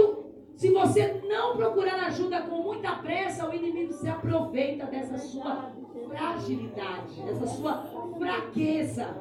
se 0.61 0.71
você 0.71 1.23
não 1.27 1.57
procurar 1.57 1.95
ajuda 2.05 2.43
com 2.43 2.57
muita 2.57 2.93
pressa, 2.97 3.49
o 3.49 3.55
inimigo 3.55 3.95
se 3.95 4.07
aproveita 4.07 4.85
dessa 4.85 5.17
sua 5.17 5.73
fragilidade, 6.07 7.23
dessa 7.25 7.47
sua 7.47 7.83
fraqueza, 8.19 9.17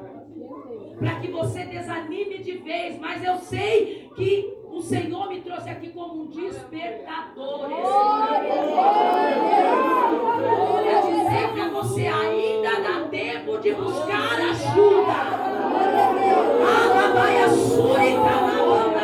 para 0.98 1.18
que 1.18 1.28
você 1.28 1.64
desanime 1.64 2.40
de 2.40 2.58
vez. 2.58 2.98
Mas 2.98 3.24
eu 3.24 3.38
sei 3.38 4.10
que 4.14 4.54
o 4.70 4.82
Senhor 4.82 5.30
me 5.30 5.40
trouxe 5.40 5.70
aqui 5.70 5.88
como 5.88 6.24
um 6.24 6.26
despertador. 6.26 7.70
É 10.84 11.00
dizer 11.00 11.52
para 11.54 11.68
você: 11.70 12.06
ainda 12.06 12.80
dá 12.80 13.08
tempo 13.08 13.56
de 13.56 13.72
buscar 13.72 14.38
ajuda. 14.50 15.40
Dá 16.92 17.12
tempo 17.24 17.98
de 17.98 18.99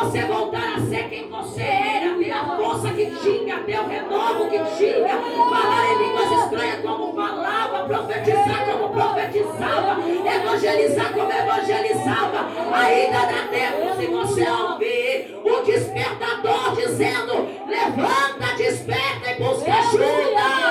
você 0.00 0.22
voltar 0.22 0.76
a 0.76 0.80
ser 0.80 1.10
quem 1.10 1.28
você 1.28 1.60
era, 1.60 2.16
ter 2.16 2.32
a 2.32 2.56
força 2.56 2.90
que 2.90 3.04
tinha, 3.06 3.58
ter 3.60 3.78
o 3.78 3.86
renovo 3.86 4.48
que 4.48 4.58
tinha, 4.78 5.18
falar 5.18 5.92
em 5.92 5.98
línguas 5.98 6.44
estranhas 6.44 6.80
como 6.80 7.12
falava, 7.12 7.84
profetizar 7.84 8.64
como 8.64 8.88
profetizava, 8.88 10.00
evangelizar 10.00 11.12
como 11.12 11.30
evangelizava. 11.30 12.48
Ainda 12.72 13.26
dá 13.26 13.46
tempo 13.50 14.00
se 14.00 14.06
você 14.06 14.50
ouvir 14.50 15.38
o 15.44 15.62
despertador 15.64 16.76
dizendo: 16.76 17.46
levanta, 17.68 18.56
desperta 18.56 19.32
e 19.32 19.42
busca 19.42 19.72
ajuda. 19.72 20.70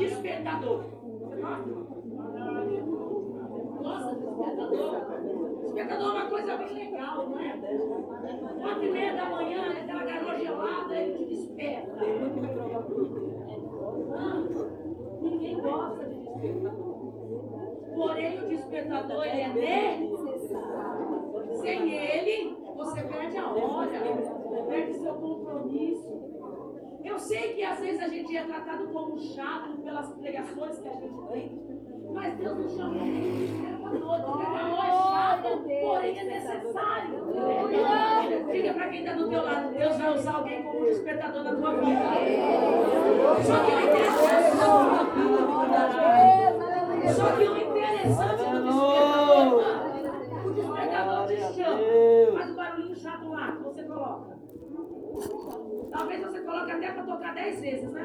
despertador. 0.00 0.84
Nossa, 3.90 4.14
despertador. 4.14 5.58
Despertador 5.60 6.06
é 6.06 6.10
uma 6.10 6.30
coisa 6.30 6.56
bem 6.56 6.74
legal, 6.74 7.28
não 7.28 7.40
é? 7.40 7.58
Quatro 8.60 8.84
e 8.84 8.90
meia 8.90 9.14
da 9.14 9.30
manhã, 9.30 9.72
aquela 9.72 10.04
garoa 10.04 10.38
gelada, 10.38 10.96
ele 10.96 11.18
te 11.18 11.24
desperta. 11.24 11.98
Ah, 14.16 14.44
ninguém 15.22 15.60
gosta 15.60 16.04
de 16.04 16.16
despertador. 16.20 16.90
Porém, 17.94 18.38
o 18.38 18.48
despertador 18.48 19.24
é 19.24 19.48
necessário. 19.48 21.10
Sem 21.60 21.92
ele, 21.92 22.56
você 22.76 23.02
perde 23.02 23.36
a 23.36 23.50
hora, 23.50 24.00
perde 24.68 24.94
seu 24.94 25.14
compromisso. 25.14 26.20
Eu 27.04 27.18
sei 27.18 27.54
que 27.54 27.64
às 27.64 27.80
vezes 27.80 28.00
a 28.00 28.08
gente 28.08 28.36
é 28.36 28.44
tratado 28.44 28.88
como 28.88 29.18
chato 29.18 29.78
pelas 29.82 30.12
pregações 30.14 30.78
que 30.78 30.88
a 30.88 30.92
gente 30.92 31.26
tem, 31.32 31.79
mas 32.12 32.34
Deus 32.36 32.56
nos 32.58 32.76
chamou 32.76 33.00
de 33.04 33.20
despertador. 33.20 33.90
Despertador 33.90 34.84
é 34.84 34.90
chato, 34.90 35.48
porém 35.80 36.18
é 36.18 36.24
necessário. 36.24 37.14
Diga 38.52 38.74
para 38.74 38.88
quem 38.88 39.00
está 39.00 39.12
do 39.14 39.28
teu 39.28 39.42
lado, 39.42 39.70
Deus 39.72 39.96
vai 39.96 40.14
usar 40.14 40.34
alguém 40.34 40.62
como 40.62 40.84
despertador 40.84 41.44
na 41.44 41.54
tua 41.54 41.72
vida. 41.74 42.00
Só 43.42 43.64
que 43.64 43.72
o 43.72 43.80
interessante, 43.80 44.56
só 47.14 47.30
que 47.32 47.44
o 47.44 47.56
interessante 47.56 48.44
do 48.44 48.60
despertador, 48.60 49.64
o 50.44 50.50
despertador 50.52 51.26
te 51.26 51.36
chama, 51.54 51.78
faz 52.38 52.50
o 52.50 52.54
barulhinho 52.54 52.96
chato 52.96 53.28
lá 53.28 53.52
que 53.52 53.62
você 53.62 53.82
coloca. 53.84 54.40
Talvez 55.90 56.22
você 56.22 56.40
coloque 56.40 56.72
até 56.72 56.92
para 56.92 57.02
tocar 57.02 57.34
dez 57.34 57.60
vezes, 57.60 57.92
né? 57.92 58.00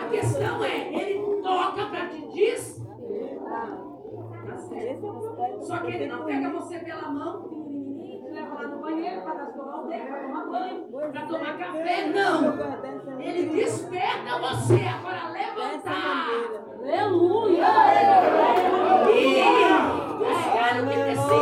A 0.00 0.08
questão 0.08 0.64
é, 0.64 0.92
ele 0.94 1.42
toca 1.42 1.86
para 1.86 2.06
te 2.08 2.26
dizer. 2.28 2.82
Só 5.62 5.78
que 5.78 5.92
ele 5.92 6.06
não 6.06 6.24
pega 6.24 6.50
você 6.50 6.78
pela 6.80 7.08
mão, 7.10 7.48
te 7.48 8.30
leva 8.30 8.54
lá 8.54 8.68
no 8.68 8.80
banheiro 8.80 9.22
para 9.22 9.44
escovar 9.44 9.84
o 9.84 9.88
dedo, 9.88 10.06
para 10.06 10.22
tomar 10.22 10.46
banho, 10.46 10.84
para 11.12 11.26
tomar 11.26 11.58
café. 11.58 12.06
Não. 12.06 13.20
Ele 13.20 13.46
desperta 13.50 14.38
você 14.38 14.84
agora 14.86 15.28
levantar. 15.30 16.26
Aleluia! 16.80 17.66
E 19.08 19.42
buscar 20.18 20.80
o 20.80 20.86
que 20.88 20.96
precisa. 20.98 21.32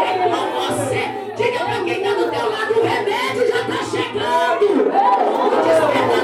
É 0.00 0.28
com 0.28 0.44
você. 0.60 1.02
Diga 1.36 1.60
para 1.64 1.78
quem 1.84 1.96
está 2.02 2.12
do 2.14 2.30
teu 2.30 2.46
lado, 2.50 2.72
o 2.72 2.82
remédio 2.82 3.46
já 3.48 3.60
está 3.60 3.80
chegando. 3.84 4.66
O 5.42 5.62
despertador 5.62 6.21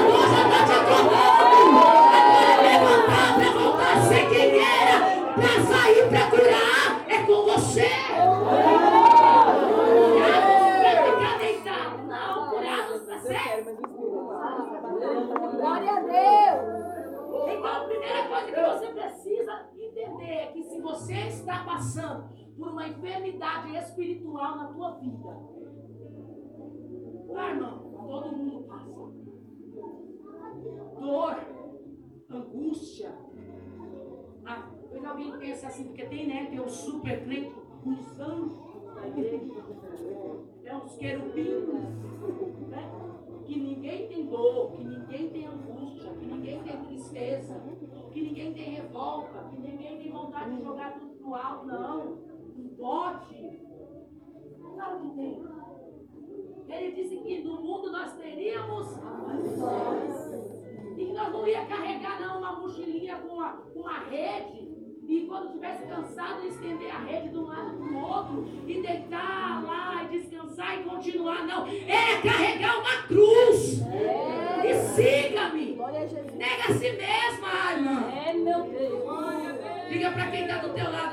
acordando. 0.89 1.77
Agora 2.09 2.61
levantar 2.61 3.35
para 3.35 3.51
voltar 3.51 3.97
a 3.97 4.01
ser 4.01 4.29
quem 4.29 4.59
era. 4.59 4.97
Para 5.33 5.61
sair, 5.63 6.09
para 6.09 6.29
curar. 6.29 7.05
É 7.07 7.23
com 7.25 7.43
você. 7.45 7.89
Glória 15.59 15.91
a 15.91 15.99
Deus. 15.99 16.79
Então 17.49 17.65
a 17.65 17.79
primeira 17.85 18.23
coisa 18.27 18.45
que 18.45 18.61
você 18.61 18.87
precisa 18.93 19.69
entender 19.77 20.33
é 20.33 20.45
que 20.47 20.63
se 20.63 20.81
você 20.81 21.13
está 21.27 21.63
passando 21.63 22.29
por 22.57 22.69
uma 22.69 22.87
enfermidade 22.87 23.75
espiritual 23.75 24.57
na 24.57 24.65
tua 24.67 24.91
vida. 24.95 25.59
Ah, 27.35 27.49
irmão, 27.51 27.79
todo 28.07 28.31
mundo. 28.35 28.68
Dor, 30.99 31.37
angústia. 32.29 33.11
Ah, 34.45 34.69
depois 34.81 35.05
alguém 35.05 35.37
pensa 35.37 35.67
assim, 35.67 35.85
porque 35.85 36.05
tem, 36.05 36.27
né? 36.27 36.47
Tem 36.49 36.59
o 36.59 36.69
super 36.69 37.23
crente, 37.23 37.55
os 37.85 38.19
anjos 38.19 38.57
da 38.95 39.07
igreja. 39.07 39.63
Tem 40.63 40.75
os 40.75 40.95
querubins, 40.97 41.67
né? 42.69 42.91
Que 43.45 43.59
ninguém 43.59 44.07
tem 44.07 44.25
dor, 44.27 44.71
que 44.73 44.83
ninguém 44.83 45.29
tem 45.29 45.47
angústia, 45.47 46.11
que 46.11 46.25
ninguém 46.25 46.61
tem 46.63 46.77
tristeza, 46.85 47.61
que 48.11 48.21
ninguém 48.21 48.53
tem 48.53 48.75
revolta, 48.75 49.49
que 49.49 49.59
ninguém 49.59 49.97
tem 49.97 50.11
vontade 50.11 50.55
de 50.55 50.63
jogar 50.63 50.99
tudo 50.99 51.15
pro 51.15 51.35
alto, 51.35 51.65
não 51.65 52.17
pode. 52.77 53.59
Claro 54.73 54.99
que 54.99 55.09
tem. 55.15 55.43
Ele 56.67 56.91
disse 56.91 57.17
que 57.17 57.43
no 57.43 57.61
mundo 57.61 57.91
nós 57.91 58.13
teríamos 58.13 58.87
e 60.99 61.13
nós 61.13 61.31
não 61.31 61.47
ia 61.47 61.63
carregar 61.65 62.19
não 62.19 62.39
uma 62.39 62.59
mochilinha 62.59 63.15
com 63.15 63.39
a, 63.39 63.51
com 63.73 63.87
a 63.87 63.99
rede. 63.99 64.67
E 65.07 65.25
quando 65.27 65.53
tivesse 65.53 65.87
cansado 65.87 66.45
estender 66.45 66.93
a 66.93 66.99
rede 66.99 67.29
de 67.29 67.37
um 67.37 67.47
lado 67.47 67.77
para 67.77 67.87
o 67.87 68.05
outro 68.05 68.47
e 68.67 68.81
deitar 68.81 69.63
lá 69.63 70.03
e 70.03 70.19
descansar 70.19 70.79
e 70.79 70.83
continuar 70.83 71.47
não. 71.47 71.65
É 71.67 72.21
carregar 72.21 72.79
uma 72.79 73.03
cruz. 73.07 73.81
É. 73.81 74.69
e 74.69 74.75
siga-me. 74.93 75.79
Nega 76.35 76.63
a 76.69 76.73
si 76.73 76.91
mesma 76.91 77.71
irmã 77.71 78.11
é 78.27 78.33
meu 78.33 78.63
Deus. 78.63 79.89
Diga 79.89 80.11
para 80.11 80.29
quem 80.29 80.41
está 80.41 80.57
do 80.57 80.73
teu 80.73 80.91
lado 80.91 81.08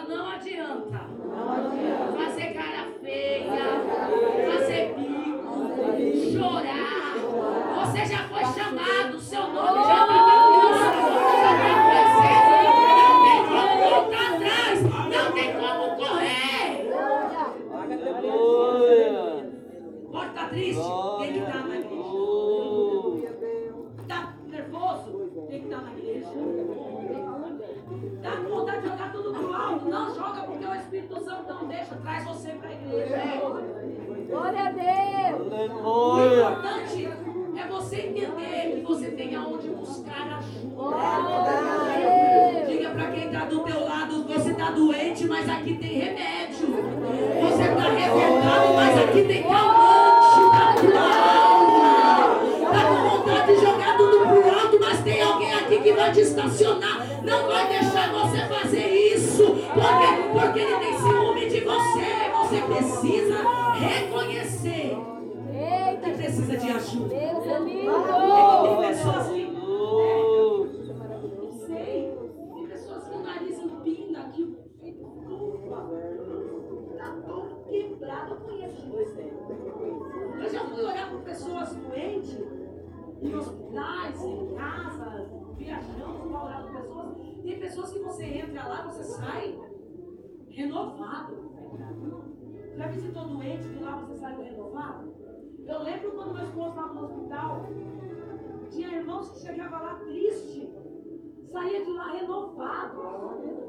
mas 45.37 45.51
aqui 45.51 45.75
tem 45.75 45.99
remédio. 45.99 46.67
Você 47.41 47.63
está 47.63 47.89
revoltado, 47.91 48.75
mas 48.75 48.99
aqui 48.99 49.23
tem 49.23 49.43
calmante 49.43 50.41
Está 52.63 52.85
com 52.89 53.09
vontade 53.09 53.55
de 53.55 53.61
jogar 53.61 53.97
tudo 53.99 54.19
pro 54.19 54.59
alto, 54.59 54.79
mas 54.81 55.01
tem 55.01 55.23
alguém 55.23 55.55
aqui 55.55 55.81
que 55.81 55.93
vai 55.93 56.13
te 56.13 56.21
estacionar 56.21 57.07
não 57.23 57.49
vai 57.49 57.69
deixar 57.69 58.13
você 58.13 58.39
fazer 58.47 58.87
isso, 58.87 59.43
porque, 59.45 60.07
porque 60.33 60.61
ele 60.61 60.77
tem 60.77 60.97
ciúme 60.97 61.49
de 61.49 61.61
você. 61.61 62.31
Você 62.39 62.61
precisa 62.61 63.39
reconhecer 63.75 64.97
que 66.03 66.11
precisa 66.13 66.57
de 66.57 66.71
ajuda. 66.71 67.09
Deus 67.09 67.45
lindo. 67.65 67.93
Tem 68.63 68.89
pessoas 68.89 69.29
que. 69.29 69.47
Não 71.37 71.53
sei. 71.67 72.15
Tem 72.55 72.67
pessoas 72.69 73.09
que 73.09 73.15
o 73.17 73.23
nariz 73.23 73.59
empina 73.59 74.21
aqui, 74.21 74.43
o 74.43 74.57
peito 74.81 75.05
Está 76.91 77.17
todo 77.27 77.65
quebrado. 77.65 78.35
Eu 78.35 78.41
conheço 78.41 78.87
Eu 80.41 80.49
já 80.49 80.65
fui 80.65 80.85
olhar 80.85 81.11
para 81.11 81.21
pessoas 81.21 81.75
doentes 81.75 82.39
em 83.23 83.35
hospitais, 83.35 84.23
em 84.23 84.55
casas, 84.55 85.29
viajamos 85.57 86.31
para 86.31 86.45
orar 86.45 86.67
com 86.67 86.75
pessoas. 86.75 87.17
Tem 87.43 87.61
pessoas 87.61 87.93
que 87.93 87.99
você 88.01 88.25
entra 88.25 88.69
lá, 88.69 88.83
você 88.83 89.05
sai 89.05 89.59
renovado. 90.51 91.57
Já 92.77 92.87
visitou 92.89 93.25
doente 93.29 93.69
que 93.69 93.83
lá 93.83 93.97
você 93.97 94.15
saiu 94.17 94.43
renovado? 94.43 95.15
Eu 95.67 95.83
lembro 95.83 96.13
quando 96.13 96.35
meu 96.35 96.45
esposo 96.45 96.69
estava 96.69 96.93
no 96.93 97.05
hospital, 97.05 97.67
tinha 98.71 98.99
irmãos 98.99 99.31
que 99.31 99.39
chegavam 99.41 99.83
lá 99.83 99.95
triste, 99.95 100.69
saía 101.47 101.85
de 101.85 101.93
lá 101.93 102.13
renovado, 102.13 103.03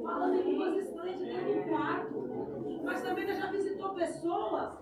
falando 0.04 0.36
em 0.36 0.44
línguas 0.44 0.78
estranhas 0.78 1.20
dentro 1.20 1.54
do 1.54 1.70
quarto. 1.70 2.84
Mas 2.84 3.02
também 3.02 3.28
já 3.28 3.52
visitou 3.52 3.90
pessoas 3.94 4.78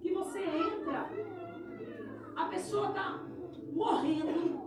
que 0.00 0.12
você 0.12 0.40
entra, 0.40 1.10
a 2.36 2.44
pessoa 2.46 2.88
está 2.88 3.22
morrendo, 3.72 4.60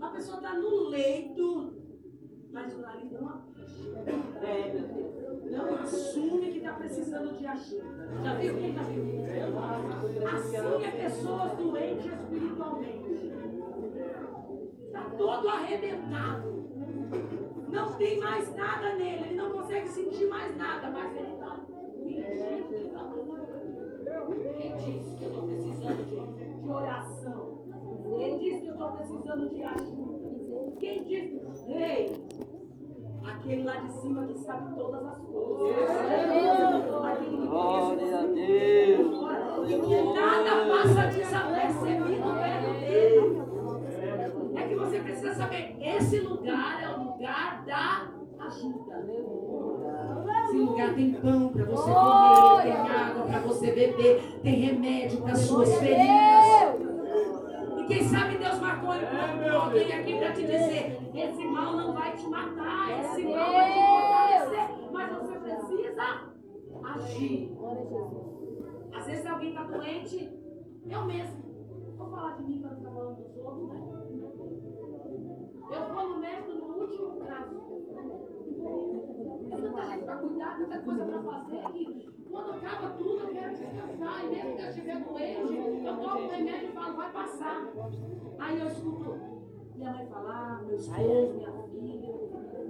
a 0.00 0.08
pessoa 0.08 0.36
está 0.38 0.54
no 0.54 0.88
leito, 0.88 1.74
mas 2.52 2.74
o 2.74 2.80
nariz 2.80 3.12
não, 3.12 3.42
é, 4.42 4.72
não 5.50 5.74
assume 5.76 6.50
que 6.52 6.58
está 6.58 6.72
precisando 6.74 7.36
de 7.36 7.46
ajuda. 7.46 8.10
Já 8.22 8.34
viu? 8.34 8.56
Quem 8.56 8.72
já 8.74 8.82
viu? 8.82 9.04
Assim 10.34 10.84
é 10.84 10.90
pessoas 10.90 11.52
doentes 11.52 12.06
espiritualmente. 12.06 13.30
Todo 15.16 15.48
arrebentado. 15.48 16.60
Não 17.68 17.92
tem 17.92 18.18
mais 18.20 18.54
nada 18.56 18.94
nele. 18.96 19.24
Ele 19.26 19.34
não 19.34 19.50
consegue 19.50 19.88
sentir 19.88 20.26
mais 20.26 20.56
nada, 20.56 20.90
mas 20.90 21.16
ele 21.16 21.32
está. 21.32 21.56
Quem 24.60 24.76
disse 24.76 25.16
que 25.16 25.24
eu 25.24 25.28
estou 25.28 25.42
precisando 25.46 26.04
de, 26.04 26.62
de 26.62 26.68
oração? 26.68 27.58
Quem 28.16 28.38
disse 28.38 28.60
que 28.62 28.68
eu 28.68 28.72
estou 28.72 28.92
precisando 28.92 29.48
de 29.50 29.62
ajuda? 29.62 30.20
Quem 30.78 31.04
disse? 31.04 31.40
Ei, 31.68 32.12
aquele 33.24 33.62
lá 33.64 33.76
de 33.76 33.92
cima 33.92 34.26
que 34.26 34.38
sabe 34.38 34.74
todas 34.74 35.06
as 35.06 35.18
coisas. 35.18 35.86
Glória 37.48 38.18
a 38.18 38.26
Deus. 38.26 39.30
E 39.68 39.80
que 39.80 40.02
nada 40.14 40.50
passa 40.68 41.06
desapercebido 41.06 42.34
perto 42.34 42.72
dele. 42.80 43.42
É 44.56 44.68
que 44.68 44.74
você 44.74 44.98
precisa 45.00 45.29
saber, 45.40 45.76
esse 45.80 46.20
lugar 46.20 46.82
é 46.82 46.88
o 46.90 47.02
lugar 47.04 47.64
da 47.64 48.08
ajuda. 48.44 49.06
Esse 50.44 50.56
lugar 50.56 50.94
tem 50.94 51.12
pão 51.14 51.48
para 51.48 51.64
você 51.64 51.90
comer, 51.92 52.62
tem 52.62 52.72
água 52.72 53.24
para 53.24 53.40
você 53.40 53.72
beber, 53.72 54.40
tem 54.42 54.54
remédio 54.60 55.22
para 55.22 55.34
suas 55.34 55.74
feridas. 55.78 56.90
E 57.78 57.84
quem 57.86 58.04
sabe 58.04 58.36
Deus 58.36 58.58
marcou 58.58 58.90
alguém 58.90 59.92
aqui 59.92 60.18
para 60.18 60.32
te 60.32 60.42
dizer: 60.42 60.98
esse 61.14 61.44
mal 61.46 61.76
não 61.76 61.94
vai 61.94 62.12
te 62.12 62.26
matar, 62.28 63.00
esse 63.00 63.24
mal 63.24 63.52
vai 63.52 63.72
te 63.72 63.78
fortalecer, 63.78 64.90
mas 64.92 65.12
você 65.12 65.38
precisa 65.38 66.30
agir. 66.84 67.56
Às 68.92 69.06
vezes 69.06 69.26
alguém 69.26 69.50
está 69.50 69.62
doente, 69.64 70.38
eu 70.86 71.04
mesmo. 71.06 71.40
Vou 71.96 72.10
falar 72.10 72.36
de 72.36 72.44
mim 72.44 72.62
Eu 75.72 75.94
vou 75.94 76.08
no 76.08 76.18
médico 76.18 76.52
no 76.52 76.80
último 76.80 77.16
caso. 77.24 77.60
Tem 79.50 79.60
tanta 79.60 79.86
gente 79.86 80.04
para 80.04 80.16
cuidar, 80.16 80.58
tanta 80.58 80.78
coisa 80.80 81.04
para 81.04 81.22
fazer 81.22 82.10
quando 82.30 82.52
acaba 82.52 82.90
tudo 82.90 83.20
eu 83.20 83.28
quero 83.28 83.50
descansar. 83.50 84.24
E 84.24 84.28
mesmo 84.28 84.56
que 84.56 84.62
eu 84.62 84.68
estiver 84.68 85.00
doente, 85.00 85.84
eu 85.84 85.96
tomo 85.96 86.24
um 86.24 86.28
remédio 86.28 86.68
e 86.68 86.72
falo, 86.72 86.96
vai 86.96 87.12
passar. 87.12 87.68
Aí 88.38 88.60
eu 88.60 88.66
escuto 88.66 89.18
minha 89.74 89.92
mãe 89.92 90.06
falar, 90.06 90.62
meu 90.62 90.76
esposo, 90.76 91.34
minha 91.34 91.52
filha. 91.52 92.14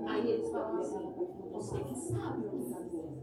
Aí 0.09 0.31
eles 0.31 0.51
falam 0.51 0.81
assim, 0.81 1.13
você 1.53 1.79
que 1.81 1.95
sabe 1.95 2.47
o 2.47 2.51
que 2.51 2.57
está 2.57 2.81
doendo. 2.81 3.21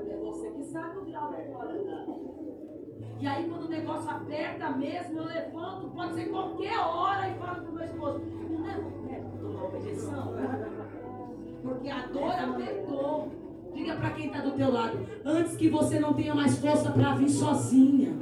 É 0.00 0.16
você 0.16 0.50
que 0.50 0.64
sabe 0.64 0.98
o 0.98 1.04
grau 1.04 1.30
da 1.30 1.38
tua 1.42 1.66
e 3.20 3.26
aí 3.26 3.44
quando 3.48 3.66
o 3.66 3.68
negócio 3.68 4.10
aperta 4.10 4.70
mesmo, 4.70 5.18
eu 5.18 5.24
levanto, 5.26 5.90
pode 5.94 6.14
ser 6.14 6.24
qualquer 6.30 6.78
hora 6.78 7.28
e 7.28 7.34
falo 7.34 7.62
pro 7.62 7.72
meu 7.74 7.84
esposo, 7.84 8.20
não 8.50 8.66
leva 8.66 8.80
o 8.80 9.02
médico 9.06 9.36
tomar 9.38 9.64
uma 9.64 9.78
injeção. 9.78 10.34
Porque 11.62 11.90
a 11.90 12.06
dor 12.06 12.32
apertou. 12.32 13.28
Diga 13.74 13.94
para 13.94 14.10
quem 14.10 14.26
está 14.26 14.40
do 14.40 14.50
teu 14.52 14.72
lado, 14.72 14.98
antes 15.24 15.56
que 15.56 15.68
você 15.68 16.00
não 16.00 16.12
tenha 16.12 16.34
mais 16.34 16.58
força 16.58 16.90
para 16.90 17.14
vir 17.14 17.28
sozinha. 17.28 18.14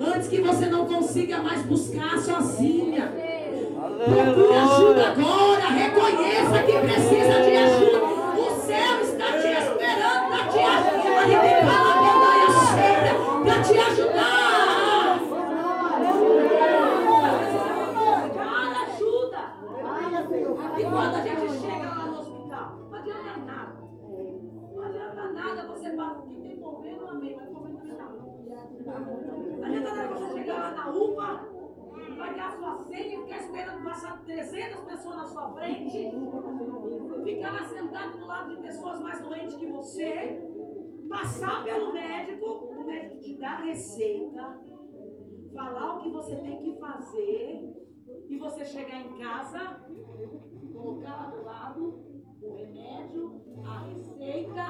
Antes 0.00 0.28
que 0.28 0.40
você 0.40 0.66
não 0.66 0.84
consiga 0.86 1.42
mais 1.42 1.62
buscar 1.64 2.18
sozinha. 2.18 3.12
Procure 3.12 4.54
ajuda 4.54 5.08
agora. 5.08 5.68
Reconheça 5.68 6.62
que 6.64 6.78
precisa 6.78 7.42
de 7.42 7.56
ajuda. 7.56 7.81
300 35.12 35.12
pessoas 35.12 35.16
na 35.16 35.26
sua 35.26 35.48
frente, 35.52 36.10
ficar 37.24 37.64
sentado 37.64 38.18
do 38.18 38.26
lado 38.26 38.56
de 38.56 38.62
pessoas 38.62 39.00
mais 39.00 39.20
doentes 39.20 39.54
que 39.56 39.66
você 39.66 40.48
passar 41.08 41.64
pelo 41.64 41.92
médico, 41.92 42.46
o 42.46 42.84
médico 42.84 43.20
te 43.20 43.36
dá 43.36 43.56
receita, 43.56 44.60
falar 45.54 45.96
o 45.96 46.02
que 46.02 46.10
você 46.10 46.36
tem 46.36 46.62
que 46.62 46.78
fazer, 46.78 47.76
e 48.28 48.38
você 48.38 48.64
chegar 48.64 49.00
em 49.00 49.18
casa, 49.18 49.84
colocar 50.72 51.16
lá 51.16 51.30
do 51.30 51.44
lado 51.44 52.12
o 52.40 52.54
remédio, 52.54 53.40
a 53.64 53.80
receita, 53.80 54.62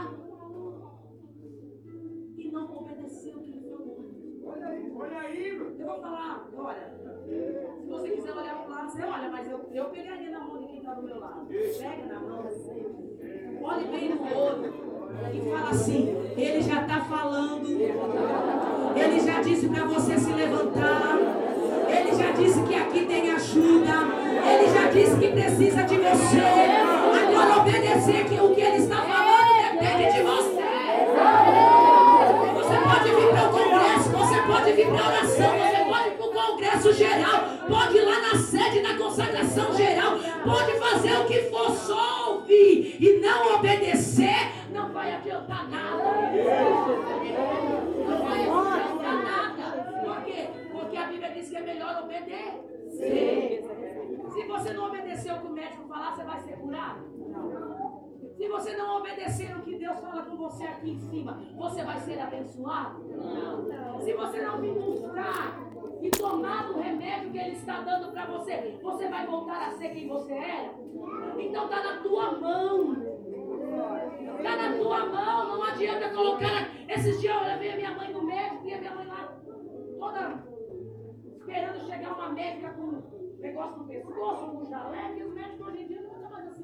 e 2.36 2.50
não 2.50 2.76
obedecer 2.76 3.36
o 3.36 3.40
que. 3.40 3.51
Olha 4.94 5.18
aí. 5.18 5.48
Eu 5.78 5.86
vou 5.86 6.00
falar, 6.00 6.48
olha, 6.56 6.94
se 7.26 7.88
você 7.88 8.08
quiser 8.10 8.32
olhar 8.32 8.54
para 8.56 8.66
o 8.66 8.70
lado, 8.70 8.90
você 8.90 9.02
olha, 9.02 9.28
mas 9.30 9.50
eu, 9.50 9.60
eu 9.72 9.84
pegaria 9.86 10.30
na 10.30 10.40
mão 10.40 10.58
de 10.58 10.66
quem 10.66 10.78
está 10.78 10.94
do 10.94 11.02
meu 11.02 11.18
lado. 11.18 11.46
Pega 11.48 12.06
na 12.06 12.20
mão, 12.20 12.44
olhe 13.62 13.84
bem 13.86 14.14
no 14.14 14.22
olho. 14.22 14.92
E 15.32 15.40
fala 15.50 15.70
assim: 15.70 16.16
Ele 16.36 16.62
já 16.62 16.82
está 16.82 17.00
falando. 17.00 17.68
Ele 18.96 19.20
já 19.20 19.40
disse 19.42 19.68
para 19.68 19.84
você 19.84 20.18
se 20.18 20.32
levantar. 20.32 21.18
Ele 21.88 22.14
já 22.14 22.30
disse 22.32 22.62
que 22.62 22.74
aqui 22.74 23.06
tem 23.06 23.30
ajuda. 23.30 23.92
Ele 24.50 24.68
já 24.72 24.90
disse 24.90 25.16
que 25.18 25.28
precisa 25.28 25.82
de 25.82 25.96
você. 25.96 26.40
Agora 27.28 27.60
obedecer 27.60 28.24
que 28.26 28.40
o 28.40 28.54
que 28.54 28.60
ele 28.60 28.76
está 28.76 28.96
falando 29.02 29.21
pode 34.52 34.72
vir 34.72 34.86
para 34.86 35.06
oração, 35.06 35.58
você 35.58 35.84
pode 35.84 36.08
ir 36.08 36.12
para 36.12 36.26
o 36.26 36.32
congresso 36.32 36.92
geral, 36.92 37.40
pode 37.68 37.96
ir 37.96 38.02
lá 38.02 38.20
na 38.20 38.36
sede 38.36 38.80
da 38.80 38.94
consagração 38.96 39.74
geral, 39.74 40.18
pode 40.44 40.72
fazer 40.78 41.16
o 41.16 41.24
que 41.24 41.42
for, 41.42 41.70
só 41.70 42.32
ouvir 42.32 42.96
e 43.00 43.20
não 43.20 43.54
obedecer 43.56 44.52
não 44.72 44.92
vai 44.92 45.14
adiantar 45.14 45.68
nada. 45.68 46.02
Não 48.08 48.18
vai 48.24 48.40
adiantar 48.40 49.22
nada. 49.22 49.82
Por 50.04 50.24
quê? 50.24 50.48
Porque 50.72 50.96
a 50.96 51.06
Bíblia 51.06 51.30
diz 51.30 51.48
que 51.48 51.56
é 51.56 51.60
melhor 51.60 52.02
obedecer. 52.02 53.64
Se 54.32 54.42
você 54.44 54.72
não 54.72 54.86
obedecer 54.86 55.32
o 55.32 55.40
que 55.40 55.46
o 55.46 55.50
médico 55.50 55.88
falar, 55.88 56.14
você 56.14 56.24
vai 56.24 56.40
ser 56.40 56.56
curado? 56.56 57.00
Se 58.42 58.48
você 58.48 58.76
não 58.76 58.98
obedecer 58.98 59.56
o 59.56 59.62
que 59.62 59.76
Deus 59.76 60.00
fala 60.00 60.24
com 60.24 60.36
você 60.36 60.64
aqui 60.64 60.90
em 60.90 60.98
cima, 60.98 61.40
você 61.54 61.84
vai 61.84 62.00
ser 62.00 62.18
abençoado? 62.18 63.00
Não. 63.04 64.00
Se 64.00 64.12
você 64.14 64.42
não 64.42 64.60
me 64.60 64.72
buscar 64.72 65.60
e 66.00 66.10
tomar 66.10 66.68
o 66.72 66.80
remédio 66.80 67.30
que 67.30 67.38
Ele 67.38 67.52
está 67.52 67.82
dando 67.82 68.10
para 68.10 68.26
você, 68.26 68.76
você 68.82 69.06
vai 69.06 69.24
voltar 69.28 69.68
a 69.68 69.70
ser 69.70 69.90
quem 69.90 70.08
você 70.08 70.32
era? 70.32 70.74
Então 71.38 71.66
está 71.66 71.84
na 71.84 72.02
tua 72.02 72.32
mão. 72.32 72.96
Está 74.38 74.56
na 74.56 74.76
tua 74.76 75.06
mão, 75.06 75.48
não 75.56 75.62
adianta 75.62 76.10
colocar. 76.10 76.68
Esses 76.88 77.20
dias 77.20 77.36
eu 77.36 77.44
levei 77.44 77.70
a 77.70 77.76
minha 77.76 77.94
mãe 77.94 78.12
no 78.12 78.24
médico 78.24 78.66
e 78.66 78.74
a 78.74 78.78
minha 78.78 78.94
mãe 78.96 79.06
lá 79.06 79.38
toda 80.00 80.44
esperando 81.38 81.86
chegar 81.86 82.12
uma 82.14 82.30
médica 82.30 82.70
com 82.70 83.02
negócio 83.38 83.78
no 83.78 83.86
pescoço, 83.86 84.50
com 84.50 84.64
jaleco, 84.64 85.16
e 85.16 85.22
os 85.22 85.32
médicos 85.32 85.68
hoje 85.68 85.82
em 85.82 85.86
dia 85.86 86.01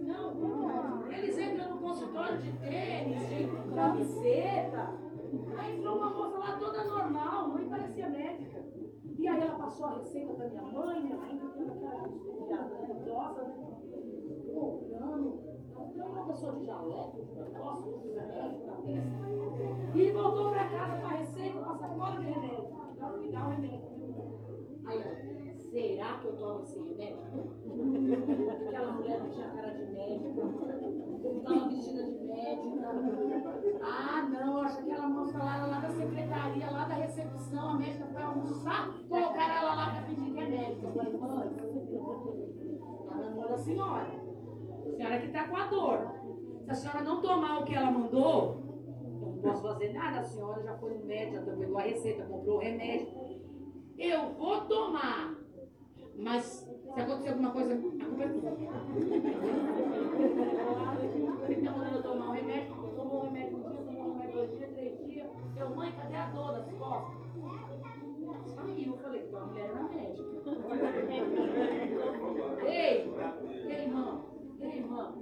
não. 0.08 1.12
Eles 1.12 1.38
entram 1.38 1.70
no 1.70 1.80
consultório 1.80 2.38
de 2.38 2.52
tênis, 2.58 3.28
de 3.28 3.74
camiseta. 3.74 4.94
Aí 5.58 5.78
entrou 5.78 5.96
uma 5.98 6.10
moça 6.10 6.38
lá 6.38 6.56
toda 6.58 6.84
normal, 6.84 7.54
nem 7.54 7.68
parecia 7.68 8.08
médica. 8.08 8.64
E 9.18 9.28
aí 9.28 9.40
ela 9.40 9.58
passou 9.58 9.86
a 9.86 9.94
receita 9.98 10.32
da 10.34 10.48
minha 10.48 10.62
mãe, 10.62 11.02
minha 11.02 11.16
mãe 11.16 11.38
aquela 12.54 13.00
idosa, 13.00 13.42
né? 13.42 13.54
Comprando. 14.54 15.48
Então, 15.90 16.06
uma 16.06 16.24
pessoa 16.26 16.52
de 16.56 16.64
jaleco, 16.64 17.26
E 19.94 20.12
voltou 20.12 20.50
para 20.50 20.68
casa 20.68 21.00
com 21.00 21.06
a 21.06 21.10
receita, 21.10 21.58
com 21.58 21.70
a 21.70 21.76
sacola 21.76 22.20
de 22.20 22.26
remédio. 22.26 22.68
Então, 22.94 23.18
me 23.18 23.32
dá 23.32 23.46
o 23.46 23.50
remédio. 23.50 23.88
Aí, 24.86 25.47
será 25.78 26.18
que 26.18 26.26
eu 26.26 26.36
tomo 26.36 26.62
esse 26.62 26.78
remédio? 26.78 27.18
Aquela 28.66 28.92
mulher 28.92 29.20
não 29.20 29.30
tinha 29.30 29.48
cara 29.48 29.70
de 29.70 29.84
médica, 29.92 30.42
estava 31.36 31.68
vestida 31.68 32.02
de 32.02 32.24
médica. 32.24 32.88
Ah, 33.82 34.28
não, 34.28 34.58
acho 34.58 34.82
que 34.82 34.90
aquela 34.90 35.08
moça 35.08 35.38
lá, 35.38 35.66
lá 35.66 35.78
da 35.78 35.90
secretaria, 35.90 36.70
lá 36.70 36.84
da 36.84 36.94
recepção, 36.94 37.70
a 37.70 37.74
médica 37.74 38.06
foi 38.06 38.22
almoçar, 38.22 38.92
colocaram 39.08 39.54
ela 39.54 39.74
lá 39.74 39.90
para 39.90 40.02
pedir 40.02 40.32
que 40.32 40.40
é 40.40 40.48
médica. 40.48 40.86
Eu 40.86 40.92
falei, 40.92 41.12
mãe, 41.16 41.50
mão 43.36 43.48
da 43.48 43.58
senhora. 43.58 44.28
A 44.84 44.96
senhora 44.96 45.18
que 45.20 45.26
está 45.26 45.48
com 45.48 45.56
a 45.56 45.66
dor. 45.66 45.98
Se 46.64 46.70
a 46.70 46.74
senhora 46.74 47.02
não 47.02 47.20
tomar 47.20 47.60
o 47.60 47.64
que 47.64 47.74
ela 47.74 47.90
mandou, 47.90 48.66
Não 49.20 49.38
posso 49.38 49.62
fazer 49.62 49.92
nada, 49.92 50.18
a 50.18 50.24
senhora 50.24 50.62
já 50.62 50.76
foi 50.78 50.94
no 50.94 51.04
médico, 51.04 51.44
já 51.44 51.56
pegou 51.56 51.78
a 51.78 51.82
receita, 51.82 52.24
comprou 52.24 52.56
o 52.56 52.60
remédio. 52.60 53.08
Eu 53.96 54.34
vou 54.34 54.60
tomar. 54.62 55.38
Mas 56.18 56.42
se 56.42 57.00
acontecer 57.00 57.30
alguma 57.30 57.52
coisa, 57.52 57.74
a 57.74 57.76
culpa 57.76 57.94
é 57.94 57.98
mandando 61.70 61.96
eu 61.96 62.02
tomar 62.02 62.28
um 62.28 62.32
remédio, 62.32 62.74
tomou 62.96 63.20
um 63.20 63.24
remédio 63.26 63.56
um 63.56 63.62
dia, 63.62 63.84
tomou 63.84 64.02
um 64.02 64.18
remédio 64.18 64.32
dois 64.32 64.50
dias, 64.58 64.72
três 64.72 64.98
dias. 65.06 65.28
Eu, 65.56 65.70
mãe, 65.76 65.92
cadê 65.92 66.16
a 66.16 66.26
dor 66.30 66.50
das 66.52 66.68
costas? 66.72 67.16
Saiu, 68.54 68.92
eu 68.92 68.98
falei, 68.98 69.22
tua 69.28 69.46
mulher 69.46 69.70
era 69.70 69.84
médica. 69.84 70.28
ei, 72.66 73.14
ei, 73.68 73.84
irmão, 73.84 74.24
ei, 74.60 74.78
irmão. 74.78 75.14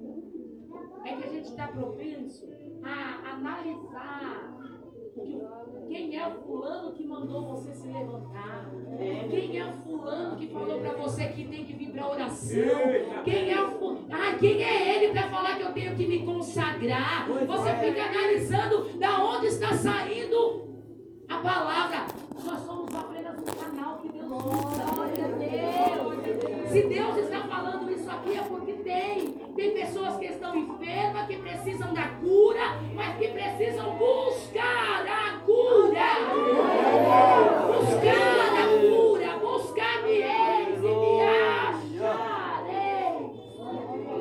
É 1.05 1.15
que 1.15 1.25
a 1.25 1.29
gente 1.29 1.49
está 1.49 1.69
propenso 1.69 2.49
a 2.83 3.35
analisar 3.35 4.56
quem 5.89 6.15
é 6.15 6.29
o 6.29 6.35
fulano 6.43 6.93
que 6.93 7.07
mandou 7.07 7.47
você 7.47 7.73
se 7.73 7.89
levantar? 7.89 8.71
Quem 9.31 9.59
é 9.59 9.65
o 9.65 9.73
fulano 9.73 10.37
que 10.37 10.47
falou 10.49 10.79
para 10.81 10.93
você 10.93 11.29
que 11.29 11.49
tem 11.49 11.65
que 11.65 11.73
vir 11.73 11.91
para 11.91 12.11
oração? 12.11 12.59
Quem 13.25 13.51
é 13.51 13.63
o 13.63 13.97
ah, 14.11 14.37
quem 14.39 14.63
é 14.63 14.97
ele 14.97 15.13
para 15.13 15.29
falar 15.31 15.57
que 15.57 15.63
eu 15.63 15.73
tenho 15.73 15.97
que 15.97 16.07
me 16.07 16.25
consagrar? 16.25 17.27
Você 17.29 17.75
fica 17.77 18.03
analisando 18.05 18.99
da 18.99 19.25
onde 19.25 19.47
está 19.47 19.73
saindo 19.73 20.67
a 21.29 21.39
palavra. 21.39 22.07
Nós 22.45 22.61
somos 22.61 22.95
apenas 22.95 23.39
um 23.39 23.45
canal 23.45 23.99
que 23.99 24.09
Deus 24.09 24.29
Deus. 25.39 26.69
Se 26.71 26.83
Deus 26.83 27.17
está 27.17 27.41
falando 27.49 27.86
porque 28.49 28.73
tem. 28.73 29.37
Tem 29.57 29.71
pessoas 29.73 30.17
que 30.17 30.27
estão 30.27 30.57
enfermas, 30.57 31.27
que 31.27 31.37
precisam 31.37 31.95
da 31.95 32.09
cura, 32.09 32.79
mas 32.95 33.17
que 33.17 33.29
precisam 33.29 33.97
buscar 33.97 35.07
a 35.07 35.39
cura. 35.41 36.05
Buscar 37.79 38.53
a 38.53 38.67
cura. 38.81 39.39
Buscar-me 39.39 40.13
eis 40.13 40.79
e 40.79 40.89
me 40.89 41.23
acharei. 41.71 43.15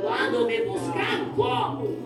Quando 0.01 0.45
me 0.45 0.61
buscar, 0.61 1.35
como? 1.35 2.04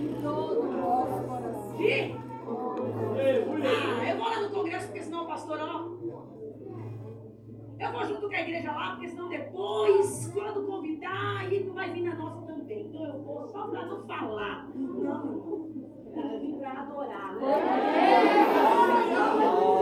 Eu 7.80 7.94
vou 7.94 8.06
junto 8.06 8.28
com 8.28 8.36
a 8.36 8.42
igreja 8.42 8.74
lá, 8.74 8.92
porque 8.92 9.08
senão 9.08 9.30
depois, 9.30 10.30
quando 10.34 10.68
convidar, 10.68 11.46
ele 11.46 11.64
não 11.64 11.74
vai 11.74 11.90
vir 11.92 12.04
na 12.04 12.16
nossa 12.16 12.42
também. 12.42 12.88
Então 12.88 13.06
eu 13.06 13.22
vou 13.22 13.48
só 13.48 13.68
para 13.68 13.86
não 13.86 14.06
falar. 14.06 14.68
Não, 14.76 15.70
eu 16.14 16.40
vim 16.42 16.60
para 16.60 16.72
adorar. 16.82 17.38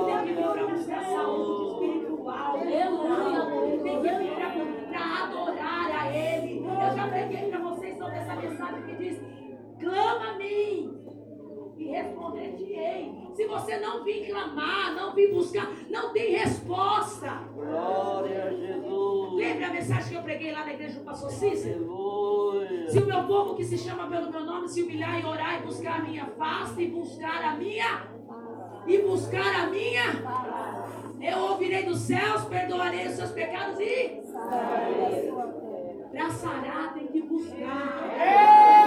Tem 0.06 0.26
que 0.28 0.34
vir 0.34 0.48
para 0.48 0.68
buscar 0.68 1.04
saúde 1.06 1.72
espiritual. 1.72 2.60
Que 2.60 2.66
vir 2.66 2.86
para 4.90 5.24
adorar 5.24 5.92
a 6.00 6.16
Ele. 6.16 6.60
Eu 6.60 6.96
já 6.96 7.08
preguei 7.08 7.50
para 7.50 7.60
vocês 7.62 7.98
sobre 7.98 8.16
essa 8.16 8.36
mensagem 8.36 8.84
que 8.84 8.96
diz: 8.96 9.20
clama 9.80 10.30
a 10.30 10.38
mim 10.38 10.97
e 11.78 11.86
responder-te-ei. 11.86 13.14
Se 13.34 13.46
você 13.46 13.78
não 13.78 14.04
vir 14.04 14.28
clamar, 14.28 14.96
não 14.96 15.14
vir 15.14 15.34
buscar, 15.34 15.72
não 15.90 16.12
tem 16.12 16.32
resposta. 16.32 17.42
Glória 17.54 18.46
a 18.46 18.50
Jesus. 18.52 19.34
Lembra 19.34 19.68
a 19.68 19.70
mensagem 19.72 20.10
que 20.10 20.16
eu 20.16 20.24
preguei 20.24 20.52
lá 20.52 20.66
na 20.66 20.74
igreja 20.74 21.00
do 21.00 21.06
pastor 21.06 21.30
Cícero? 21.32 21.88
Se 22.90 23.00
o 23.00 23.06
meu 23.06 23.24
povo 23.24 23.56
que 23.56 23.64
se 23.64 23.78
chama 23.78 24.08
pelo 24.08 24.32
meu 24.32 24.44
nome 24.44 24.68
se 24.68 24.82
humilhar 24.82 25.22
e 25.22 25.26
orar 25.26 25.62
e 25.62 25.66
buscar 25.66 26.00
a 26.00 26.04
minha 26.04 26.26
face 26.26 26.82
e 26.82 26.88
buscar 26.88 27.44
a 27.44 27.56
minha 27.56 28.08
e 28.88 28.98
buscar 29.00 29.64
a 29.64 29.68
minha 29.68 30.58
eu 31.20 31.40
ouvirei 31.40 31.84
dos 31.84 32.00
céus, 32.00 32.46
perdoarei 32.46 33.08
os 33.08 33.14
seus 33.14 33.32
pecados 33.32 33.80
e 33.80 34.22
sarar 36.38 36.94
tem 36.94 37.08
que 37.08 37.22
buscar. 37.22 38.87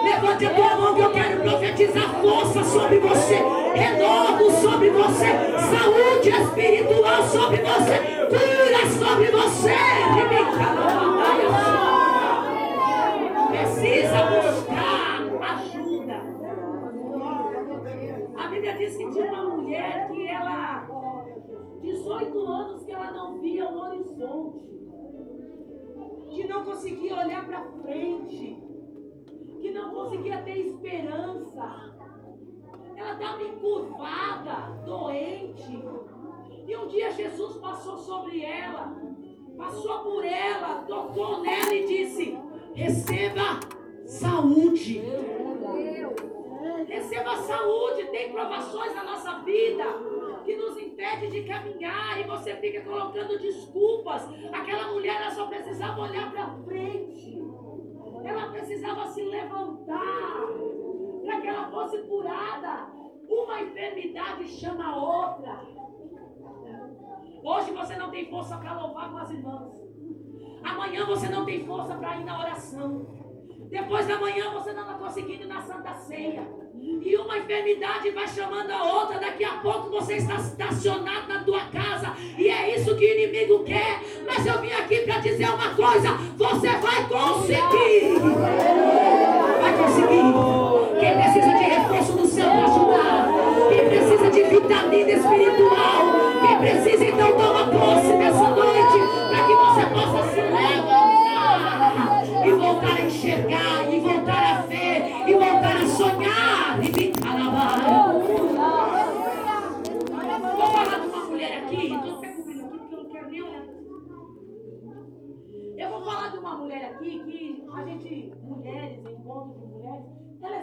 Levante 0.11 0.45
a 0.45 0.53
tua 0.53 0.75
mão 0.75 0.93
que 0.93 0.99
eu 0.99 1.13
quero 1.13 1.41
profetizar 1.41 2.21
força 2.21 2.63
sobre 2.65 2.99
você, 2.99 3.35
renovo 3.73 4.51
sobre 4.51 4.89
você, 4.89 5.25
saúde 5.71 6.29
espiritual 6.29 7.23
sobre 7.23 7.57
você, 7.61 7.97
cura 8.27 8.89
sobre 8.99 9.31
você. 9.31 9.73
Precisa 13.47 14.25
buscar 14.25 15.21
ajuda. 15.53 16.21
A 18.37 18.47
Bíblia 18.49 18.77
diz 18.77 18.97
que 18.97 19.11
tinha 19.11 19.31
uma 19.31 19.55
mulher 19.55 20.09
que 20.11 20.27
ela, 20.27 20.87
18 21.81 22.37
anos 22.37 22.83
que 22.83 22.91
ela 22.91 23.11
não 23.11 23.39
via 23.39 23.65
o 23.65 23.79
horizonte, 23.79 24.59
que 26.29 26.47
não 26.49 26.65
conseguia 26.65 27.15
olhar 27.15 27.45
para 27.45 27.63
frente 27.81 28.70
que 29.61 29.71
não 29.71 29.91
conseguia 29.91 30.41
ter 30.41 30.57
esperança. 30.57 31.93
Ela 32.95 33.13
estava 33.13 33.43
encurvada, 33.43 34.83
doente. 34.85 35.83
E 36.67 36.75
um 36.75 36.87
dia 36.87 37.11
Jesus 37.11 37.57
passou 37.57 37.97
sobre 37.97 38.43
ela, 38.43 38.95
passou 39.57 39.99
por 39.99 40.25
ela, 40.25 40.83
tocou 40.87 41.41
nela 41.41 41.73
e 41.73 41.85
disse: 41.85 42.37
Receba 42.73 43.59
saúde. 44.05 45.01
Receba 46.87 47.37
saúde. 47.37 48.05
Tem 48.05 48.31
provações 48.31 48.95
na 48.95 49.03
nossa 49.03 49.39
vida 49.39 49.83
que 50.43 50.55
nos 50.55 50.77
impede 50.77 51.27
de 51.27 51.43
caminhar 51.43 52.19
e 52.19 52.23
você 52.23 52.55
fica 52.55 52.81
colocando 52.81 53.39
desculpas. 53.39 54.23
Aquela 54.51 54.91
mulher 54.91 55.21
ela 55.21 55.31
só 55.31 55.45
precisava 55.47 56.01
olhar 56.01 56.31
para 56.31 56.49
frente. 56.65 57.41
Ela 58.23 58.51
precisava 58.51 59.07
se 59.07 59.23
levantar 59.23 60.47
para 61.23 61.41
que 61.41 61.47
ela 61.47 61.69
fosse 61.71 61.97
curada. 62.03 62.87
Uma 63.27 63.61
enfermidade 63.61 64.47
chama 64.47 64.85
a 64.85 64.95
outra. 64.95 65.61
Hoje 67.43 67.71
você 67.71 67.95
não 67.95 68.11
tem 68.11 68.29
força 68.29 68.57
para 68.57 68.79
louvar 68.79 69.11
com 69.11 69.17
as 69.17 69.31
irmãs. 69.31 69.81
Amanhã 70.63 71.05
você 71.05 71.27
não 71.29 71.45
tem 71.45 71.65
força 71.65 71.95
para 71.95 72.17
ir 72.17 72.23
na 72.23 72.39
oração. 72.39 73.07
Depois 73.69 74.07
da 74.07 74.19
manhã 74.19 74.51
você 74.51 74.73
não 74.73 74.83
está 74.83 74.93
conseguindo 74.95 75.43
ir 75.43 75.47
na 75.47 75.61
Santa 75.61 75.93
Ceia. 75.95 76.47
E 76.83 77.15
uma 77.15 77.37
enfermidade 77.37 78.09
vai 78.09 78.27
chamando 78.27 78.71
a 78.71 78.83
outra. 78.83 79.19
Daqui 79.19 79.43
a 79.43 79.51
pouco 79.51 79.89
você 79.91 80.15
está 80.15 80.35
estacionado 80.35 81.27
na 81.27 81.43
tua 81.43 81.59
casa. 81.65 82.13
E 82.37 82.47
é 82.47 82.75
isso 82.75 82.95
que 82.95 83.05
o 83.05 83.17
inimigo 83.17 83.63
quer. 83.63 84.01
Mas 84.25 84.45
eu 84.45 84.59
vim 84.61 84.71
aqui 84.71 84.97
para 85.01 85.19
dizer 85.19 85.49
uma 85.49 85.75
coisa: 85.75 86.13
você 86.37 86.69
vai 86.69 87.07
conseguir. 87.07 88.19
Vai 89.61 89.77
conseguir. 89.77 90.99
Quem 90.99 91.13
precisa 91.17 91.57
de 91.57 91.63
reforço 91.65 92.13
no 92.13 92.25
seu 92.25 92.49
ajudar. 92.49 93.27
Quem 93.69 93.89
precisa 93.89 94.31
de 94.31 94.43
vitamina 94.43 95.11
espiritual. 95.11 96.01
Quem 96.41 96.57
precisa, 96.57 97.05
então, 97.05 97.31
toma 97.33 97.67
posse 97.67 98.13
nessa 98.13 98.40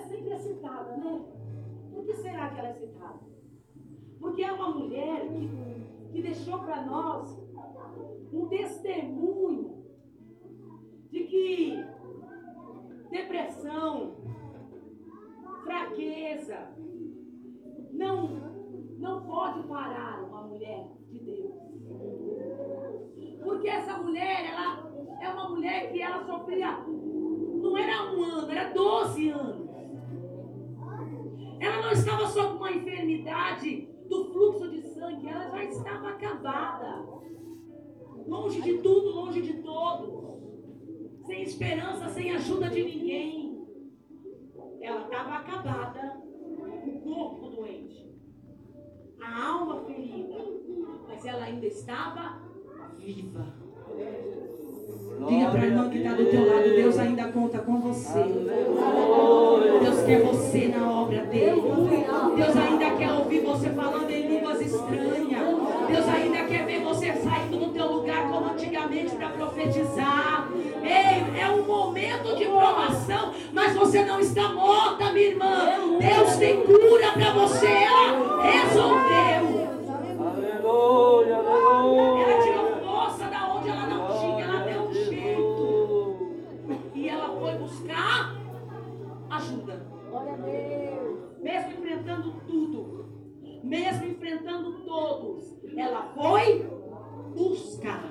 ela 0.09 0.35
é 0.35 0.38
sempre 0.38 0.38
citada, 0.38 0.97
né? 0.97 1.25
Por 1.92 2.05
que 2.05 2.14
será 2.14 2.49
que 2.51 2.59
ela 2.59 2.68
é 2.68 2.75
citada? 2.75 3.21
Porque 4.18 4.42
é 4.42 4.53
uma 4.53 4.71
mulher 4.71 5.29
que, 5.29 6.12
que 6.12 6.23
deixou 6.23 6.59
para 6.61 6.85
nós 6.85 7.38
um 8.33 8.47
testemunho 8.49 9.85
de 11.11 11.25
que 11.25 11.85
depressão, 13.11 14.16
fraqueza, 15.64 16.68
não, 17.92 18.29
não 18.99 19.23
pode 19.25 19.62
parar 19.66 20.23
uma 20.25 20.42
mulher 20.42 20.87
de 21.11 21.18
Deus. 21.21 21.55
Porque 23.42 23.68
essa 23.68 23.97
mulher, 23.99 24.53
ela 24.53 24.90
é 25.21 25.29
uma 25.29 25.49
mulher 25.49 25.90
que 25.90 26.03
ela 26.03 26.25
sofria, 26.25 26.79
não 26.87 27.77
era 27.77 28.12
um 28.12 28.23
ano, 28.23 28.51
era 28.51 28.73
12 28.73 29.29
anos. 29.31 29.67
Ela 31.61 31.83
não 31.83 31.92
estava 31.92 32.27
só 32.29 32.51
com 32.51 32.57
uma 32.57 32.73
enfermidade 32.73 33.88
do 34.09 34.33
fluxo 34.33 34.71
de 34.71 34.83
sangue, 34.83 35.29
ela 35.29 35.51
já 35.51 35.64
estava 35.64 36.11
acabada. 36.11 37.05
Longe 38.27 38.61
de 38.61 38.79
tudo, 38.79 39.11
longe 39.11 39.40
de 39.40 39.55
todos. 39.62 40.29
Sem 41.27 41.42
esperança, 41.42 42.09
sem 42.09 42.31
ajuda 42.33 42.68
de 42.71 42.83
ninguém. 42.83 43.66
Ela 44.81 45.03
estava 45.03 45.35
acabada, 45.35 46.23
o 46.87 47.01
corpo 47.01 47.49
doente, 47.49 48.14
a 49.21 49.49
alma 49.49 49.85
ferida, 49.85 50.38
mas 51.07 51.25
ela 51.25 51.44
ainda 51.44 51.66
estava 51.66 52.40
viva. 52.97 53.55
Diga 55.26 55.50
para 55.50 55.62
a 55.62 55.66
irmã 55.66 55.90
que 55.90 55.98
está 55.98 56.12
do 56.12 56.24
teu 56.26 56.46
lado, 56.46 56.62
Deus 56.62 56.98
ainda 56.98 57.24
conta 57.28 57.59
com 57.59 57.81
você. 57.81 58.24
Deus 59.83 60.02
quer 60.07 60.22
você 60.22 60.68
na 60.68 60.90
obra 61.02 61.24
dele. 61.24 61.62
Deus 62.37 62.57
ainda 62.57 62.90
quer 62.90 63.12
ouvir 63.12 63.40
você 63.40 63.70
falando 63.70 64.11
em 64.11 64.28
línguas 64.28 64.61
estranhas. 64.61 65.57
Deus 65.88 66.09
ainda 66.09 66.44
quer 66.44 66.64
ver 66.66 66.81
você 66.83 67.12
saindo 67.14 67.59
do 67.59 67.72
teu 67.72 67.92
lugar 67.92 68.28
como 68.31 68.52
antigamente 68.52 69.16
para 69.16 69.28
profetizar. 69.31 70.48
Ei, 70.83 71.40
é 71.40 71.50
um 71.50 71.64
momento 71.64 72.37
de 72.37 72.44
provação, 72.44 73.33
mas 73.52 73.74
você 73.74 74.04
não 74.04 74.20
está 74.20 74.48
morta, 74.50 75.12
minha 75.12 75.26
irmã. 75.26 75.66
Deus 75.98 76.37
tem 76.37 76.62
cura 76.62 77.12
para 77.12 77.33
você. 77.33 77.66
Ela 77.66 78.42
resolveu. 78.42 79.68
Aleluia, 80.20 81.37
aleluia. 81.37 82.47
Ajuda. 89.38 89.87
Glória 90.11 90.33
a 90.33 90.37
Deus. 90.37 91.18
Mesmo 91.40 91.72
enfrentando 91.72 92.33
tudo. 92.46 93.09
Mesmo 93.62 94.07
enfrentando 94.07 94.72
todos. 94.85 95.57
Ela 95.77 96.03
foi 96.14 96.68
buscar. 97.35 98.11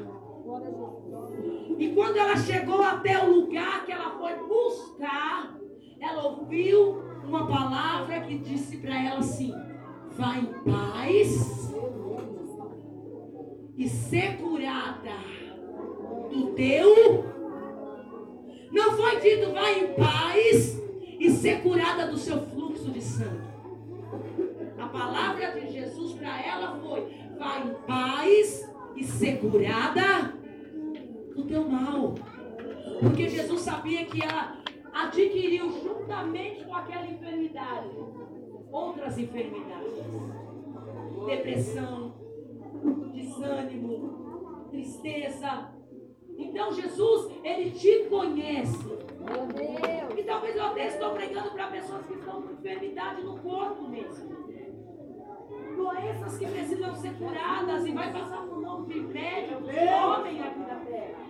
E 1.78 1.94
quando 1.94 2.18
ela 2.18 2.38
chegou 2.38 2.82
até 2.82 3.24
o 3.24 3.32
lugar 3.32 3.86
que 3.86 3.92
ela 3.92 4.18
foi 4.18 4.36
buscar, 4.48 5.58
ela 6.00 6.28
ouviu 6.28 7.04
uma 7.26 7.46
palavra 7.46 8.22
que 8.22 8.38
disse 8.38 8.78
para 8.78 8.96
ela 9.04 9.20
assim: 9.20 9.54
Vá 10.12 10.38
em 10.38 10.46
paz 10.64 11.76
e 13.76 13.90
ser 13.90 14.38
curada 14.38 15.18
do 16.32 16.54
teu. 16.54 17.26
Não 18.72 18.92
foi 18.94 19.20
dito, 19.20 19.52
vá 19.52 19.70
em 19.72 19.94
paz 19.94 20.87
e 21.20 21.32
ser 21.32 21.62
curada 21.62 22.08
do 22.08 22.18
seu 22.18 22.46
fluxo 22.48 22.92
de 22.92 23.02
sangue. 23.02 23.48
A 24.78 24.88
palavra 24.88 25.52
de 25.60 25.72
Jesus 25.72 26.14
para 26.14 26.42
ela 26.46 26.80
foi: 26.80 27.14
vá 27.38 27.60
em 27.60 27.74
paz 27.86 28.70
e 28.96 29.04
ser 29.04 29.40
curada 29.40 30.34
do 31.36 31.44
teu 31.44 31.68
mal. 31.68 32.16
Porque 33.00 33.30
Jesus 33.30 33.62
sabia 33.62 34.06
que 34.06 34.24
ela 34.24 34.58
adquiriu 34.94 35.70
juntamente 35.84 36.64
com 36.64 36.76
aquela 36.76 37.06
enfermidade 37.06 37.90
outras 38.72 39.18
enfermidades. 39.18 39.94
Depressão, 41.26 42.14
desânimo, 43.14 44.68
tristeza. 44.70 45.77
Então 46.38 46.72
Jesus, 46.72 47.32
ele 47.44 47.72
te 47.72 48.06
conhece. 48.10 48.98
A 49.26 49.46
Deus. 49.46 50.20
E 50.20 50.24
talvez 50.24 50.56
eu 50.56 50.66
até 50.66 50.88
estou 50.88 51.12
pregando 51.12 51.52
para 51.52 51.68
pessoas 51.68 52.06
que 52.06 52.14
estão 52.14 52.42
com 52.42 52.54
enfermidade 52.54 53.24
no 53.24 53.38
corpo 53.40 53.88
mesmo. 53.88 54.38
Doenças 55.76 56.38
que 56.38 56.46
precisam 56.46 56.96
ser 56.96 57.14
curadas 57.18 57.86
e 57.86 57.92
vai 57.92 58.12
passar 58.12 58.42
por 58.44 58.62
mão 58.62 58.86
de 58.86 59.00
médico, 59.00 59.64
de 59.64 59.80
homem 59.80 60.42
aqui 60.42 60.60
na 60.60 60.76
terra. 60.76 61.28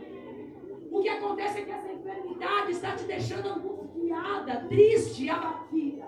O 0.91 1.01
que 1.01 1.09
acontece 1.09 1.59
é 1.59 1.61
que 1.63 1.71
essa 1.71 1.91
enfermidade 1.91 2.71
está 2.71 2.95
te 2.95 3.03
deixando 3.03 3.49
angustiada, 3.49 4.65
triste, 4.69 5.29
abatida. 5.29 6.07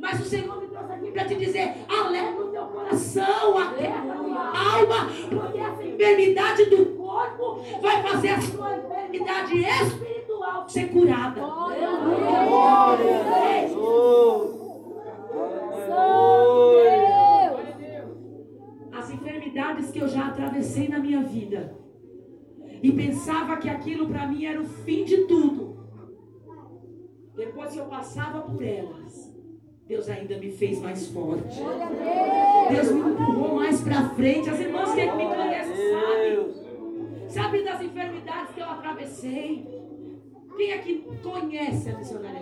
Mas 0.00 0.20
o 0.20 0.24
Senhor 0.24 0.60
me 0.60 0.68
trouxe 0.68 0.92
aqui 0.92 1.10
para 1.10 1.24
te 1.24 1.34
dizer: 1.34 1.74
alegra 1.88 2.44
o 2.44 2.50
teu 2.50 2.66
coração, 2.66 3.58
aquieta 3.58 4.12
a 4.12 4.16
tua 4.16 4.76
alma, 4.76 5.08
porque 5.28 5.58
essa 5.58 5.84
enfermidade 5.84 6.64
do 6.66 6.97
corpo 7.08 7.62
vai 7.80 8.02
fazer 8.02 8.28
a 8.28 8.40
sua 8.40 8.76
enfermidade 8.76 9.64
espiritual 9.64 10.68
ser 10.68 10.88
curada. 10.90 11.40
Glória 11.40 11.88
Glória 11.88 13.20
a 13.20 13.26
Deus. 13.26 13.70
Jesus. 13.70 14.58
Santo 15.86 15.92
Aleluia. 15.92 17.56
Deus. 17.78 18.18
As 18.92 19.10
enfermidades 19.10 19.90
que 19.90 19.98
eu 20.00 20.08
já 20.08 20.26
atravessei 20.26 20.88
na 20.88 20.98
minha 20.98 21.22
vida 21.22 21.74
e 22.82 22.92
pensava 22.92 23.56
que 23.56 23.70
aquilo 23.70 24.06
para 24.08 24.26
mim 24.26 24.44
era 24.44 24.60
o 24.60 24.64
fim 24.64 25.04
de 25.04 25.24
tudo. 25.24 25.78
Depois 27.34 27.72
que 27.72 27.78
eu 27.78 27.86
passava 27.86 28.42
por 28.42 28.62
elas, 28.62 29.34
Deus 29.86 30.08
ainda 30.10 30.36
me 30.36 30.50
fez 30.50 30.80
mais 30.82 31.08
forte. 31.08 31.58
Glória. 31.58 31.88
Deus 32.70 32.92
me 32.92 33.00
empurrou 33.10 33.54
mais 33.56 33.80
para 33.80 34.10
frente. 34.10 34.50
As 34.50 34.60
irmãs 34.60 34.90
que 34.92 35.00
me 35.00 35.26
conhecem 35.26 35.74
sabem. 35.90 36.47
Sabe 37.38 37.62
das 37.62 37.80
enfermidades 37.80 38.52
que 38.52 38.60
eu 38.60 38.68
atravessei? 38.68 39.64
Quem 40.56 40.72
aqui 40.72 41.04
conhece 41.22 41.88
a 41.88 41.96
missionária? 41.96 42.40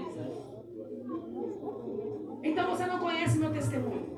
Então 2.43 2.71
você 2.71 2.87
não 2.87 2.99
conhece 2.99 3.39
meu 3.39 3.53
testemunho. 3.53 4.17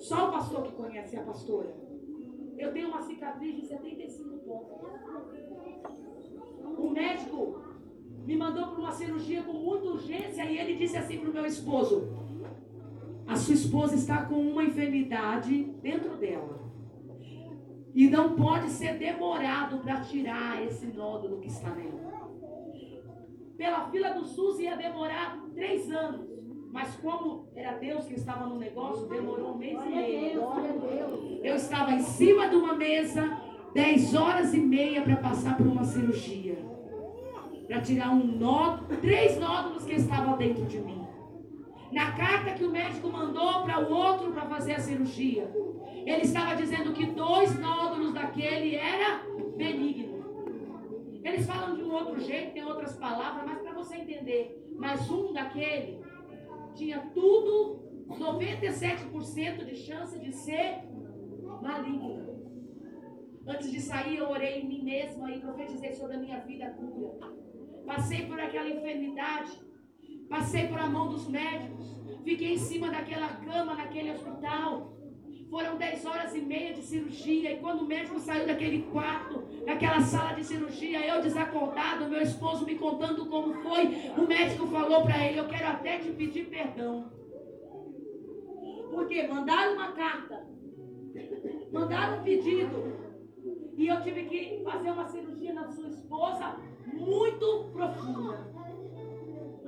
Só 0.00 0.28
o 0.28 0.32
pastor 0.32 0.64
que 0.64 0.72
conhece 0.72 1.16
a 1.16 1.22
pastora. 1.22 1.72
Eu 2.58 2.72
tenho 2.72 2.88
uma 2.88 3.00
cicatriz 3.00 3.54
de 3.54 3.64
75 3.64 4.38
pontos. 4.38 4.76
O 6.76 6.90
médico 6.90 7.60
me 8.26 8.36
mandou 8.36 8.66
para 8.66 8.80
uma 8.80 8.92
cirurgia 8.92 9.44
com 9.44 9.52
muita 9.52 9.86
urgência 9.86 10.44
e 10.46 10.58
ele 10.58 10.74
disse 10.74 10.96
assim 10.96 11.18
para 11.20 11.30
o 11.30 11.32
meu 11.32 11.46
esposo: 11.46 12.08
A 13.24 13.36
sua 13.36 13.54
esposa 13.54 13.94
está 13.94 14.24
com 14.24 14.34
uma 14.34 14.64
enfermidade 14.64 15.62
dentro 15.80 16.16
dela. 16.16 16.65
E 17.96 18.10
não 18.10 18.34
pode 18.34 18.68
ser 18.68 18.98
demorado 18.98 19.78
para 19.78 20.02
tirar 20.02 20.62
esse 20.62 20.84
nódulo 20.88 21.40
que 21.40 21.48
está 21.48 21.70
nela. 21.70 21.98
Pela 23.56 23.88
fila 23.88 24.10
do 24.10 24.22
SUS 24.22 24.58
ia 24.58 24.76
demorar 24.76 25.42
três 25.54 25.90
anos. 25.90 26.28
Mas 26.70 26.94
como 26.96 27.48
era 27.56 27.78
Deus 27.78 28.04
que 28.04 28.12
estava 28.12 28.44
no 28.44 28.58
negócio, 28.58 29.08
demorou 29.08 29.54
um 29.54 29.56
mês 29.56 29.82
e 29.82 29.88
meio. 29.88 30.42
Eu 31.42 31.54
estava 31.54 31.92
em 31.92 32.02
cima 32.02 32.50
de 32.50 32.56
uma 32.56 32.74
mesa, 32.74 33.40
10 33.72 34.14
horas 34.14 34.52
e 34.52 34.58
meia 34.58 35.00
para 35.00 35.16
passar 35.16 35.56
por 35.56 35.66
uma 35.66 35.84
cirurgia. 35.84 36.58
Para 37.66 37.80
tirar 37.80 38.10
um 38.10 38.26
nódulo, 38.26 39.00
três 39.00 39.40
nódulos 39.40 39.86
que 39.86 39.94
estavam 39.94 40.36
dentro 40.36 40.66
de 40.66 40.80
mim. 40.80 40.95
Na 41.92 42.12
carta 42.12 42.54
que 42.54 42.64
o 42.64 42.70
médico 42.70 43.08
mandou 43.08 43.62
para 43.62 43.80
o 43.80 43.92
outro 43.92 44.32
para 44.32 44.46
fazer 44.46 44.74
a 44.74 44.80
cirurgia, 44.80 45.50
ele 46.04 46.22
estava 46.22 46.54
dizendo 46.56 46.92
que 46.92 47.06
dois 47.06 47.58
nódulos 47.58 48.12
daquele 48.12 48.76
era 48.76 49.22
benigno. 49.56 50.16
Eles 51.24 51.46
falam 51.46 51.76
de 51.76 51.82
um 51.82 51.92
outro 51.92 52.20
jeito, 52.20 52.52
tem 52.52 52.64
outras 52.64 52.96
palavras, 52.96 53.44
mas 53.44 53.60
para 53.60 53.72
você 53.72 53.96
entender. 53.96 54.64
Mas 54.76 55.10
um 55.10 55.32
daquele 55.32 56.00
tinha 56.74 57.00
tudo, 57.14 57.80
97% 58.08 59.64
de 59.64 59.74
chance 59.74 60.18
de 60.18 60.32
ser 60.32 60.82
maligno. 61.60 62.36
Antes 63.46 63.70
de 63.70 63.80
sair, 63.80 64.18
eu 64.18 64.28
orei 64.28 64.60
em 64.60 64.68
mim 64.68 64.84
mesma 64.84 65.30
e 65.30 65.40
profetizei 65.40 65.92
sobre 65.92 66.16
a 66.16 66.20
minha 66.20 66.40
vida 66.40 66.68
cura. 66.70 67.32
Passei 67.84 68.26
por 68.26 68.38
aquela 68.38 68.68
enfermidade, 68.68 69.65
passei 70.28 70.66
por 70.68 70.78
a 70.78 70.86
mão 70.86 71.08
dos 71.08 71.28
médicos, 71.28 71.96
fiquei 72.24 72.54
em 72.54 72.58
cima 72.58 72.90
daquela 72.90 73.28
cama 73.28 73.74
naquele 73.74 74.10
hospital. 74.10 74.92
Foram 75.48 75.76
10 75.76 76.04
horas 76.04 76.34
e 76.34 76.40
meia 76.40 76.74
de 76.74 76.82
cirurgia. 76.82 77.52
E 77.52 77.58
quando 77.58 77.82
o 77.82 77.86
médico 77.86 78.18
saiu 78.18 78.46
daquele 78.46 78.82
quarto, 78.90 79.44
daquela 79.64 80.00
sala 80.00 80.32
de 80.32 80.42
cirurgia, 80.42 81.06
eu 81.06 81.22
desacordado, 81.22 82.08
meu 82.08 82.20
esposo 82.20 82.64
me 82.64 82.74
contando 82.74 83.26
como 83.26 83.54
foi, 83.62 83.86
o 84.18 84.26
médico 84.26 84.66
falou 84.66 85.02
para 85.02 85.24
ele: 85.24 85.38
Eu 85.38 85.46
quero 85.46 85.68
até 85.68 85.98
te 85.98 86.10
pedir 86.10 86.46
perdão. 86.46 87.12
Porque 88.90 89.26
mandaram 89.28 89.74
uma 89.74 89.92
carta, 89.92 90.46
mandaram 91.72 92.20
um 92.20 92.24
pedido. 92.24 93.06
E 93.76 93.86
eu 93.86 94.02
tive 94.02 94.24
que 94.24 94.62
fazer 94.64 94.90
uma 94.90 95.06
cirurgia 95.06 95.52
na 95.52 95.68
sua 95.68 95.88
esposa 95.88 96.56
muito 96.94 97.70
profunda 97.72 98.55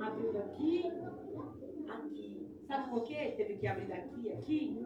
abriu 0.01 0.33
daqui, 0.33 0.91
aqui. 1.87 2.47
Sabe 2.67 2.89
por 2.89 3.03
que 3.03 3.13
ele 3.13 3.31
teve 3.31 3.55
que 3.55 3.67
abrir 3.67 3.87
daqui 3.87 4.21
e 4.23 4.31
aqui? 4.31 4.85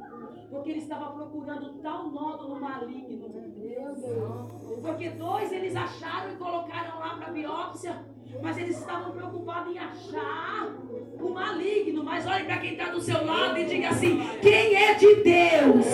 Porque 0.50 0.70
ele 0.70 0.80
estava 0.80 1.12
procurando 1.12 1.82
tal 1.82 2.10
nódulo 2.10 2.60
maligno. 2.60 3.30
Meu 3.30 3.96
Deus. 3.96 4.80
Porque 4.82 5.10
dois 5.10 5.52
eles 5.52 5.76
acharam 5.76 6.32
e 6.32 6.36
colocaram 6.36 7.00
lá 7.00 7.18
para 7.18 7.32
biópsia. 7.32 8.06
Mas 8.42 8.58
eles 8.58 8.80
estavam 8.80 9.12
preocupados 9.12 9.76
em 9.76 9.80
achar 9.80 10.74
o 11.20 11.30
maligno. 11.30 12.04
Mas 12.04 12.26
olhe 12.26 12.46
para 12.46 12.58
quem 12.60 12.72
está 12.72 12.90
do 12.90 13.02
seu 13.02 13.26
lado 13.26 13.60
e 13.60 13.66
diga 13.66 13.90
assim: 13.90 14.22
quem 14.42 14.76
é 14.76 14.94
de 14.94 15.16
Deus? 15.16 15.86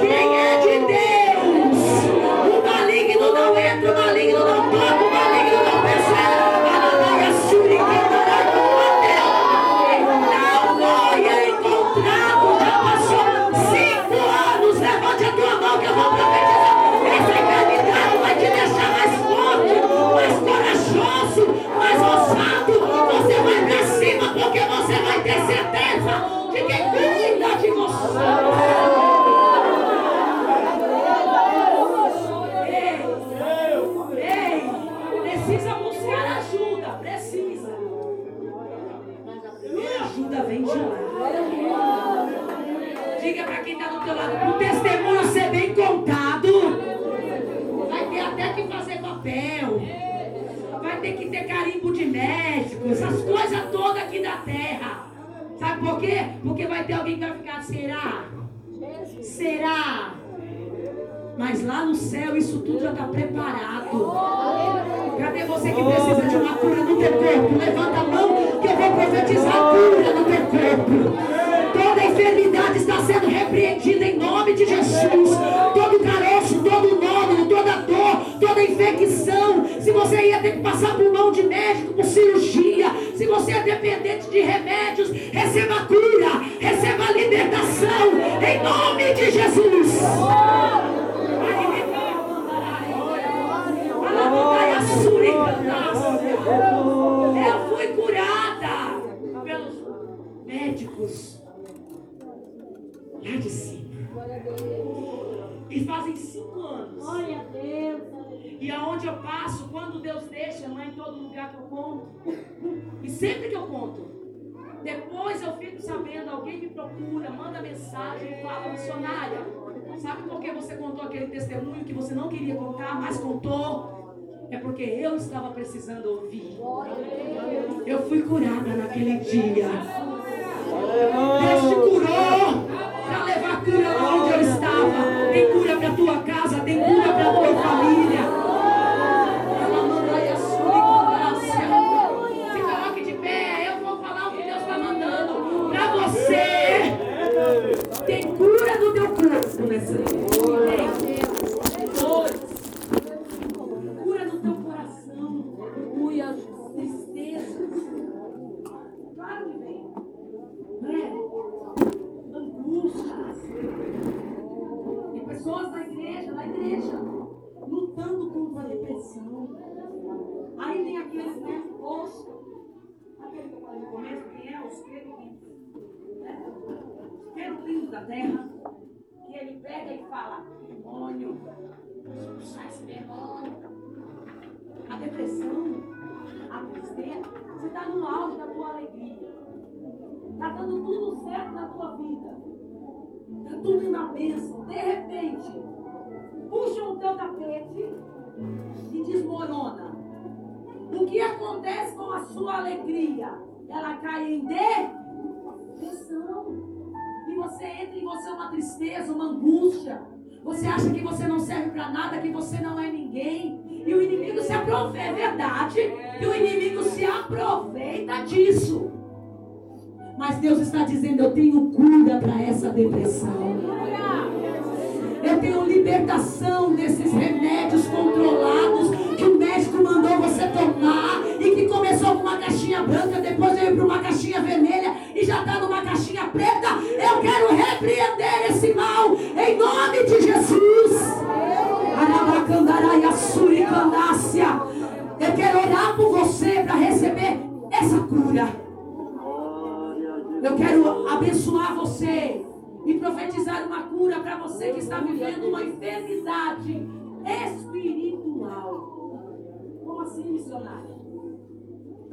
Quem 0.00 0.36
é 0.36 0.60
de 0.60 0.86
Deus? 0.86 1.78
O 2.52 2.66
maligno 2.66 3.32
não 3.32 3.56
entra, 3.56 3.92
o 3.92 3.94
maligno 3.94 4.38
não 4.40 4.70
toca, 4.70 5.04
o 5.04 5.10
maligno. 5.12 5.43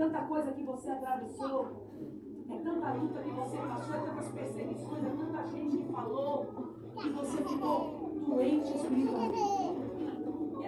tanta 0.02 0.22
coisa 0.22 0.52
que 0.52 0.64
você 0.64 0.90
atravessou, 0.90 1.68
é 2.50 2.58
tanta 2.58 2.94
luta 2.94 3.22
que 3.22 3.30
você 3.30 3.58
passou, 3.58 3.94
é 3.94 4.00
tantas 4.00 4.28
perseguições, 4.30 5.04
é 5.06 5.10
tanta 5.10 5.46
gente 5.46 5.78
que 5.78 5.92
falou 5.92 6.48
que 7.00 7.10
você 7.10 7.38
ficou 7.38 8.20
doente 8.28 8.78
espiritualmente. 8.78 9.38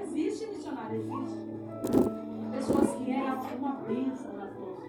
Existe, 0.03 0.45
missionário, 0.45 0.99
existe. 0.99 1.49
Pessoas 2.51 2.95
que 2.95 3.11
eram 3.11 3.41
uma 3.57 3.71
bênção 3.88 4.34
na 4.34 4.45
mãos. 4.45 4.84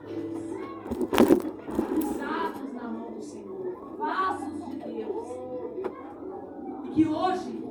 Usados 2.05 2.75
na 2.75 2.83
mão 2.83 3.13
do 3.13 3.23
Senhor. 3.23 3.97
Vasos 3.97 4.67
de 4.67 4.77
Deus. 4.77 5.29
E 6.85 6.89
que 6.91 7.09
hoje 7.09 7.64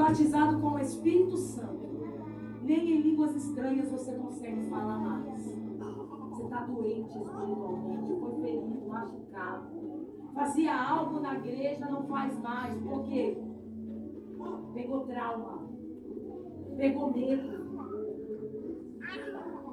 batizado 0.00 0.58
com 0.60 0.68
o 0.68 0.78
Espírito 0.78 1.36
Santo, 1.36 1.90
nem 2.62 2.90
em 2.90 3.00
línguas 3.02 3.36
estranhas 3.36 3.90
você 3.90 4.12
consegue 4.12 4.62
falar 4.70 4.98
mais. 4.98 5.42
Você 6.30 6.42
está 6.44 6.64
doente 6.64 7.18
espiritualmente, 7.18 8.20
foi 8.20 8.40
ferido, 8.40 8.88
machucado. 8.88 9.66
Fazia 10.34 10.74
algo 10.74 11.20
na 11.20 11.34
igreja, 11.34 11.86
não 11.86 12.04
faz 12.04 12.38
mais. 12.40 12.74
Por 12.76 13.02
quê? 13.04 13.36
Pegou 14.72 15.00
trauma. 15.00 15.68
Pegou 16.76 17.12
medo. 17.12 17.60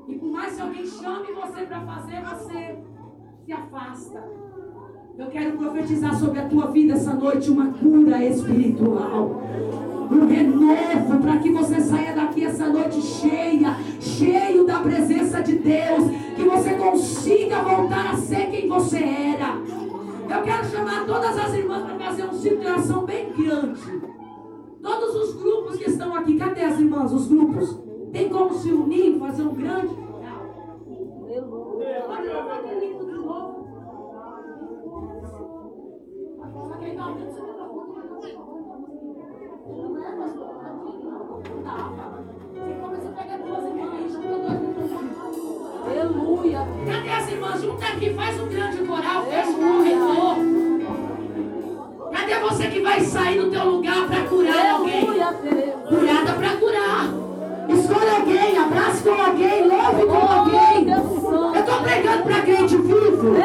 E 0.08 0.18
por 0.18 0.32
mais 0.32 0.56
que 0.56 0.62
alguém 0.62 0.86
chame 0.86 1.34
você 1.34 1.66
para 1.66 1.86
fazer, 1.86 2.22
você 2.24 2.80
se 3.46 3.52
afasta. 3.52 4.24
Eu 5.18 5.28
quero 5.28 5.58
profetizar 5.58 6.16
sobre 6.16 6.40
a 6.40 6.48
tua 6.48 6.68
vida 6.68 6.94
essa 6.94 7.14
noite 7.14 7.50
uma 7.50 7.72
cura 7.74 8.24
espiritual. 8.24 9.42
Um 10.10 10.26
renovo 10.28 11.22
para 11.22 11.38
que 11.38 11.52
você 11.52 11.82
saia 11.82 12.14
daqui 12.14 12.46
essa 12.46 12.68
noite 12.68 13.02
cheia, 13.02 13.76
cheio 14.00 14.66
da 14.66 14.80
presença 14.80 15.42
de 15.42 15.58
Deus, 15.58 16.10
que 16.36 16.44
você 16.44 16.74
consiga 16.76 17.62
voltar 17.62 18.12
a 18.12 18.16
ser 18.16 18.50
quem 18.50 18.68
você 18.68 18.98
era. 18.98 19.58
Eu 20.30 20.44
quero 20.44 20.66
chamar 20.66 21.06
todas 21.06 21.38
as 21.38 21.54
irmãs 21.54 21.84
para 21.84 22.00
fazer 22.00 22.26
um 22.26 22.34
ciclo 22.34 22.60
de 22.60 22.68
oração 22.68 23.06
bem 23.06 23.32
grande. 23.34 23.82
Todos 24.82 25.16
os 25.16 25.42
grupos 25.42 25.78
que 25.78 25.90
estão 25.90 26.16
aqui, 26.16 26.38
cadê 26.38 26.62
as 26.62 26.80
irmãs? 26.80 27.12
Os 27.12 27.28
grupos? 27.28 27.80
Tem 28.12 28.30
como 28.30 28.54
se 28.54 28.72
unir, 28.72 29.20
fazer 29.20 29.44
um 29.44 29.54
grande. 29.54 29.96
Pode 32.08 32.28
levar 32.28 32.62
lindo 32.80 33.06
de 33.06 33.12
novo. 33.14 33.68
Aleluia. 45.86 46.68
Cadê 46.86 47.10
as 47.10 47.32
irmãs? 47.32 47.62
Junta 47.62 47.86
aqui, 47.86 48.14
faz 48.14 48.40
um 48.40 48.48
grande 48.48 48.78
coral, 48.86 49.26
fecha 49.26 49.50
o 49.50 49.56
corredor. 49.56 50.38
Cadê 52.12 52.40
você 52.40 52.68
que 52.68 52.82
vai 52.82 53.02
sair 53.02 53.42
do 53.42 53.52
teu 53.52 53.66
lugar 53.66 54.08
para 54.08 54.24
curar 54.24 54.72
alguém? 54.72 55.06
Curada 55.06 56.34
para 56.34 56.58
curar. 56.58 57.06
Escolha 57.70 58.14
alguém, 58.20 58.58
abrace 58.58 59.04
com 59.04 59.22
alguém, 59.22 59.68
louve 59.68 60.06
com 60.06 60.34
alguém. 60.34 60.90
Eu 60.90 61.60
estou 61.60 61.82
pregando 61.82 62.24
para 62.24 62.42
crente 62.42 62.78
vivo. 62.78 63.36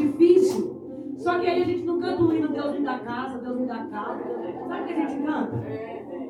difícil. 0.00 1.14
Só 1.18 1.38
que 1.38 1.46
aí 1.46 1.62
a 1.62 1.66
gente 1.66 1.84
não 1.84 2.00
canta 2.00 2.22
o 2.22 2.32
hino 2.34 2.48
Deus 2.48 2.72
me 2.72 2.84
dá 2.84 2.98
casa, 3.00 3.38
Deus 3.38 3.60
me 3.60 3.66
dá 3.66 3.84
casa. 3.86 4.22
Sabe 4.68 4.82
o 4.82 4.86
que 4.86 4.92
a 4.92 5.06
gente 5.06 5.22
canta? 5.22 5.62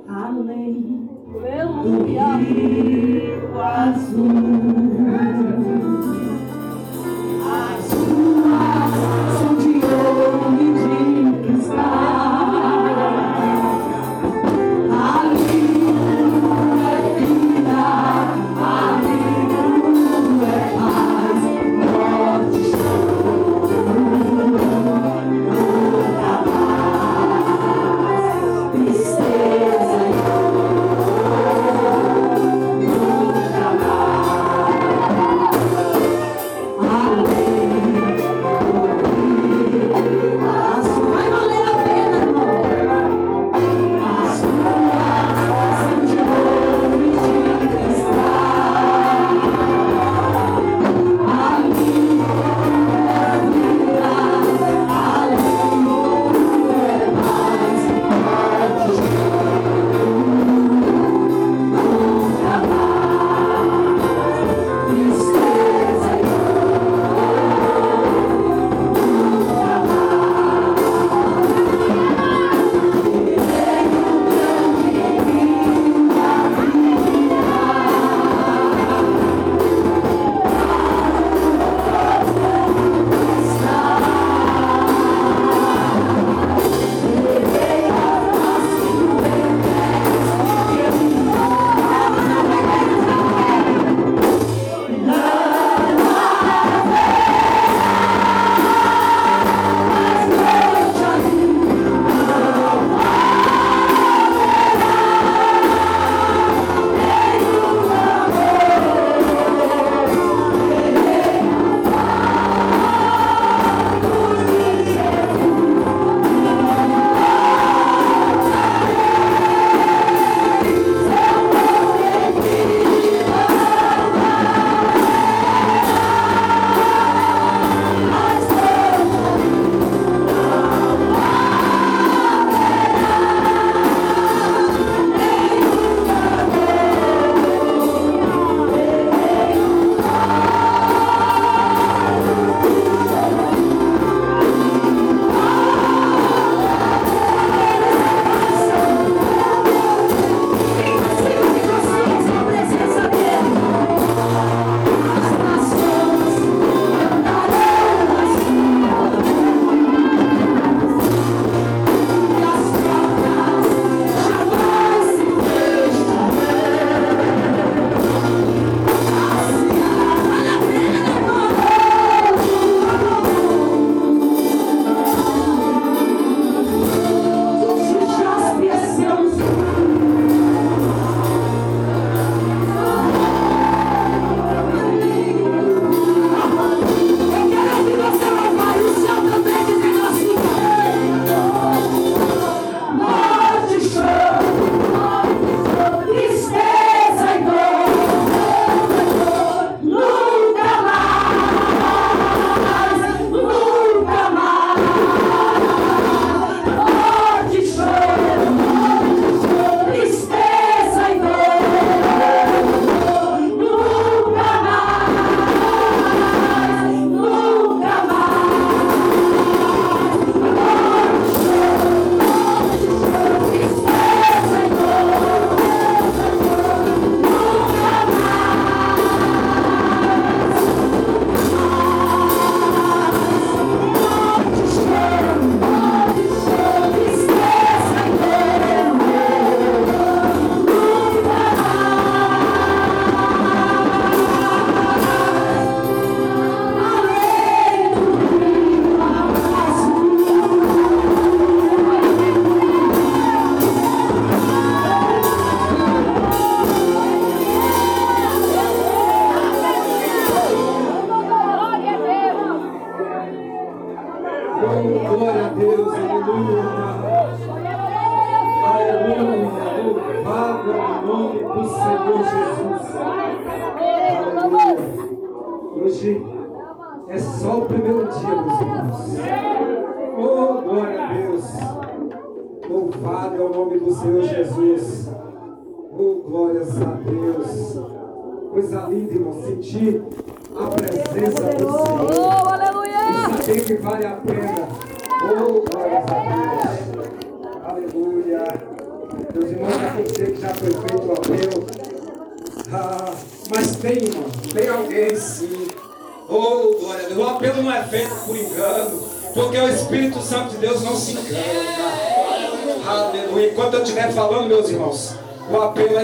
Amém. 0.08 1.08
Pelo 1.32 2.04
rio 2.04 3.60
azul. 3.60 4.28
As 7.52 7.92
ruas 7.92 8.92
são 9.38 9.54
de 9.56 9.72
ouro 9.84 10.48
e 10.60 10.62
de 10.74 11.46
cristal. 11.46 12.19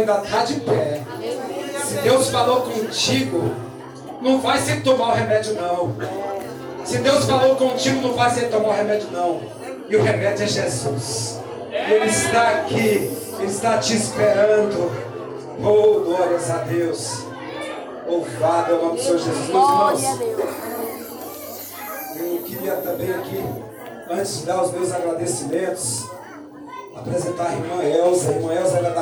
Ainda 0.06 0.22
está 0.22 0.44
de 0.44 0.60
pé. 0.60 1.02
Se 1.84 1.94
Deus 1.96 2.30
falou 2.30 2.62
contigo, 2.62 3.50
não 4.20 4.40
vai 4.40 4.58
ser 4.58 4.82
tomar 4.82 5.12
o 5.12 5.14
remédio, 5.14 5.54
não. 5.54 5.94
Se 6.84 6.98
Deus 6.98 7.24
falou 7.24 7.56
contigo, 7.56 8.00
não 8.00 8.14
vai 8.14 8.30
ser 8.30 8.48
tomar 8.48 8.68
o 8.68 8.72
remédio, 8.72 9.08
não. 9.10 9.40
E 9.88 9.96
o 9.96 10.02
remédio 10.02 10.44
é 10.44 10.46
Jesus. 10.46 11.40
Ele 11.70 12.06
está 12.06 12.48
aqui, 12.50 13.10
Ele 13.38 13.46
está 13.46 13.78
te 13.78 13.96
esperando. 13.96 14.90
Oh, 15.58 16.00
glórias 16.04 16.50
a 16.50 16.58
Deus. 16.58 17.24
Louvado 18.06 18.72
é 18.72 18.74
o 18.74 18.82
nome 18.82 18.96
do 18.98 19.02
Senhor 19.02 19.18
Jesus. 19.18 19.48
Meus 19.48 19.68
irmãos, 19.68 20.02
eu 22.16 22.42
queria 22.44 22.76
também 22.76 23.12
aqui, 23.12 23.44
antes 24.08 24.38
de 24.38 24.46
dar 24.46 24.62
os 24.62 24.70
meus 24.72 24.92
agradecimentos, 24.92 26.06
apresentar 26.94 27.48
a 27.48 27.52
irmã 27.52 27.82
Elza. 27.82 28.30
A 28.30 28.32
irmã 28.34 28.54
Elza 28.54 28.78
ela 28.78 28.90
da 28.90 28.94